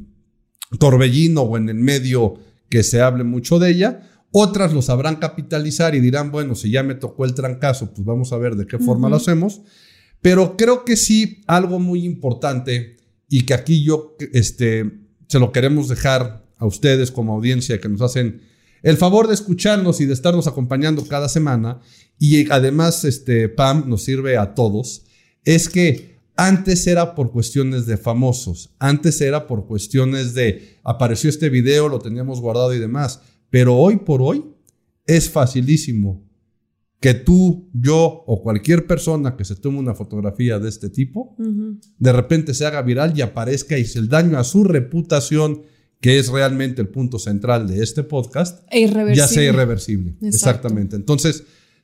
torbellino 0.80 1.42
o 1.42 1.58
en 1.58 1.70
el 1.70 1.76
medio 1.76 2.36
que 2.70 2.84
se 2.84 3.02
hable 3.02 3.24
mucho 3.24 3.58
de 3.58 3.72
ella. 3.72 4.10
Otras 4.32 4.74
lo 4.74 4.82
sabrán 4.82 5.16
capitalizar 5.16 5.96
y 5.96 6.02
dirán, 6.02 6.32
bueno, 6.32 6.56
si 6.56 6.70
ya 6.70 6.84
me 6.84 6.94
tocó 6.94 7.26
el 7.26 7.34
trancazo, 7.34 7.92
pues 7.94 8.06
vamos 8.06 8.32
a 8.34 8.38
ver 8.38 8.56
de 8.56 8.68
qué 8.68 8.78
forma 8.78 9.10
lo 9.10 9.16
hacemos. 9.16 9.62
Pero 10.22 10.58
creo 10.58 10.86
que 10.86 10.98
sí, 10.98 11.42
algo 11.48 11.80
muy 11.80 12.04
importante 12.04 12.98
y 13.30 13.46
que 13.46 13.54
aquí 13.54 13.84
yo 13.84 14.16
este, 14.34 14.92
se 15.28 15.40
lo 15.40 15.52
queremos 15.52 15.88
dejar 15.88 16.46
a 16.58 16.66
ustedes 16.66 17.12
como 17.12 17.34
audiencia 17.34 17.80
que 17.80 17.90
nos 17.90 18.02
hacen 18.02 18.42
el 18.86 18.98
favor 18.98 19.28
de 19.28 19.34
escucharnos 19.34 20.00
y 20.00 20.06
de 20.06 20.14
estarnos 20.14 20.46
acompañando 20.46 21.08
cada 21.08 21.28
semana 21.28 21.80
y 22.20 22.48
además 22.52 23.04
este 23.04 23.50
Pam 23.50 23.90
nos 23.90 24.04
sirve 24.04 24.38
a 24.38 24.54
todos 24.54 25.08
es 25.44 25.68
que 25.68 26.20
antes 26.36 26.86
era 26.86 27.16
por 27.16 27.32
cuestiones 27.32 27.88
de 27.88 27.98
famosos, 27.98 28.76
antes 28.78 29.20
era 29.22 29.48
por 29.48 29.66
cuestiones 29.66 30.36
de 30.36 30.78
apareció 30.84 31.32
este 31.32 31.50
video, 31.50 31.90
lo 31.90 31.98
teníamos 31.98 32.40
guardado 32.40 32.76
y 32.76 32.80
demás, 32.80 33.22
pero 33.50 33.76
hoy 33.76 33.96
por 33.96 34.22
hoy 34.22 34.46
es 35.08 35.32
facilísimo 35.32 36.24
que 37.00 37.16
tú, 37.16 37.72
yo 37.74 38.24
o 38.28 38.44
cualquier 38.44 38.86
persona 38.86 39.36
que 39.36 39.46
se 39.46 39.56
tome 39.56 39.80
una 39.80 39.96
fotografía 39.96 40.60
de 40.60 40.70
este 40.70 40.92
tipo, 40.92 41.36
de 41.38 42.14
repente 42.14 42.54
se 42.54 42.68
haga 42.68 42.84
viral 42.84 43.18
y 43.18 43.24
aparezca 43.24 43.80
y 43.80 43.86
se 43.86 43.98
el 43.98 44.10
daño 44.10 44.38
a 44.38 44.44
su 44.44 44.64
reputación, 44.64 45.64
que 46.06 46.20
es 46.20 46.28
realmente 46.28 46.84
el 46.84 46.88
punto 46.88 47.18
central 47.18 47.68
de 47.68 47.82
este 47.82 48.04
podcast, 48.04 48.60
e 48.70 48.88
ya 49.16 49.28
sea 49.28 49.42
irreversible. 49.42 50.14
Exactamente. 50.22 50.96
Entonces, 50.96 51.44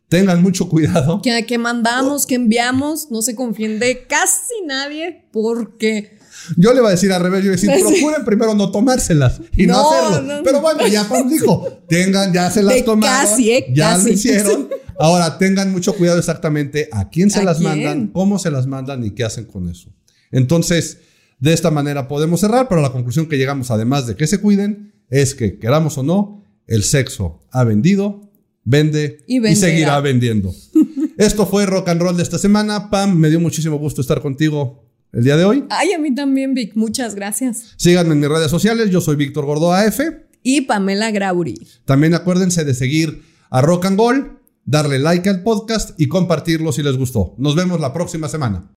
Tengan 0.09 0.43
mucho 0.43 0.67
cuidado. 0.67 1.21
Que, 1.21 1.45
que 1.45 1.57
mandamos, 1.57 2.25
que 2.25 2.35
enviamos, 2.35 3.09
no 3.11 3.21
se 3.21 3.33
confíen 3.33 3.79
de 3.79 4.05
casi 4.07 4.55
nadie 4.67 5.23
porque... 5.31 6.17
Yo 6.57 6.73
le 6.73 6.81
voy 6.81 6.89
a 6.89 6.91
decir 6.91 7.13
al 7.13 7.23
revés, 7.23 7.45
yo 7.45 7.51
voy 7.51 7.57
a 7.57 7.61
decir, 7.61 7.71
procuren 7.99 8.25
primero 8.25 8.53
no 8.53 8.71
tomárselas 8.71 9.39
y 9.55 9.65
no, 9.67 9.89
hacerlo. 9.89 10.41
Pero 10.43 10.59
bueno, 10.59 10.85
ya 10.85 11.07
Pam 11.07 11.29
dijo, 11.29 11.65
tengan, 11.87 12.33
ya 12.33 12.51
se 12.51 12.61
las 12.61 12.83
tomaron, 12.83 13.25
casi, 13.25 13.51
eh, 13.51 13.67
ya 13.73 13.97
lo 13.97 14.09
hicieron. 14.09 14.67
Ahora 14.99 15.37
tengan 15.37 15.71
mucho 15.71 15.95
cuidado 15.95 16.19
exactamente 16.19 16.89
a 16.91 17.09
quién 17.09 17.31
se 17.31 17.41
las 17.41 17.61
mandan, 17.61 18.07
cómo 18.09 18.37
se 18.37 18.51
las 18.51 18.67
mandan 18.67 19.05
y 19.05 19.11
qué 19.11 19.23
hacen 19.23 19.45
con 19.45 19.69
eso. 19.69 19.93
Entonces, 20.29 20.97
de 21.41 21.53
esta 21.53 21.71
manera 21.71 22.07
podemos 22.07 22.39
cerrar, 22.39 22.69
pero 22.69 22.81
la 22.81 22.91
conclusión 22.91 23.25
que 23.25 23.37
llegamos, 23.37 23.71
además 23.71 24.05
de 24.07 24.15
que 24.15 24.27
se 24.27 24.39
cuiden, 24.39 24.93
es 25.09 25.35
que 25.35 25.57
queramos 25.57 25.97
o 25.97 26.03
no, 26.03 26.45
el 26.67 26.83
sexo 26.83 27.41
ha 27.51 27.63
vendido, 27.63 28.31
vende 28.63 29.17
y, 29.27 29.41
seguirá 29.55 29.99
vendiendo. 30.01 30.53
Esto 31.17 31.47
fue 31.47 31.65
Rock 31.65 31.89
and 31.89 32.01
Roll 32.01 32.15
de 32.15 32.23
esta 32.23 32.37
semana. 32.37 32.89
Pam, 32.91 33.17
me 33.17 33.29
dio 33.29 33.39
muchísimo 33.39 33.77
gusto 33.77 34.01
estar 34.01 34.21
contigo 34.21 34.85
el 35.11 35.23
día 35.23 35.35
de 35.35 35.43
hoy. 35.43 35.65
Ay, 35.69 35.93
a 35.93 35.99
mí 35.99 36.13
también, 36.13 36.53
Vic. 36.53 36.75
Muchas 36.75 37.15
gracias. 37.15 37.73
Síganme 37.75 38.13
en 38.13 38.19
mis 38.19 38.29
redes 38.29 38.51
sociales. 38.51 38.91
Yo 38.91 39.01
soy 39.01 39.15
Víctor 39.15 39.45
Gordo 39.45 39.73
AF. 39.73 39.99
Y 40.43 40.61
Pamela 40.61 41.09
Grauri. 41.09 41.59
También 41.85 42.13
acuérdense 42.13 42.63
de 42.63 42.75
seguir 42.75 43.23
a 43.49 43.61
Rock 43.61 43.85
and 43.85 43.97
Roll, 43.97 44.39
darle 44.63 44.99
like 44.99 45.27
al 45.27 45.41
podcast 45.41 45.99
y 45.99 46.07
compartirlo 46.07 46.71
si 46.71 46.83
les 46.83 46.97
gustó. 46.97 47.33
Nos 47.39 47.55
vemos 47.55 47.79
la 47.79 47.93
próxima 47.93 48.29
semana. 48.29 48.71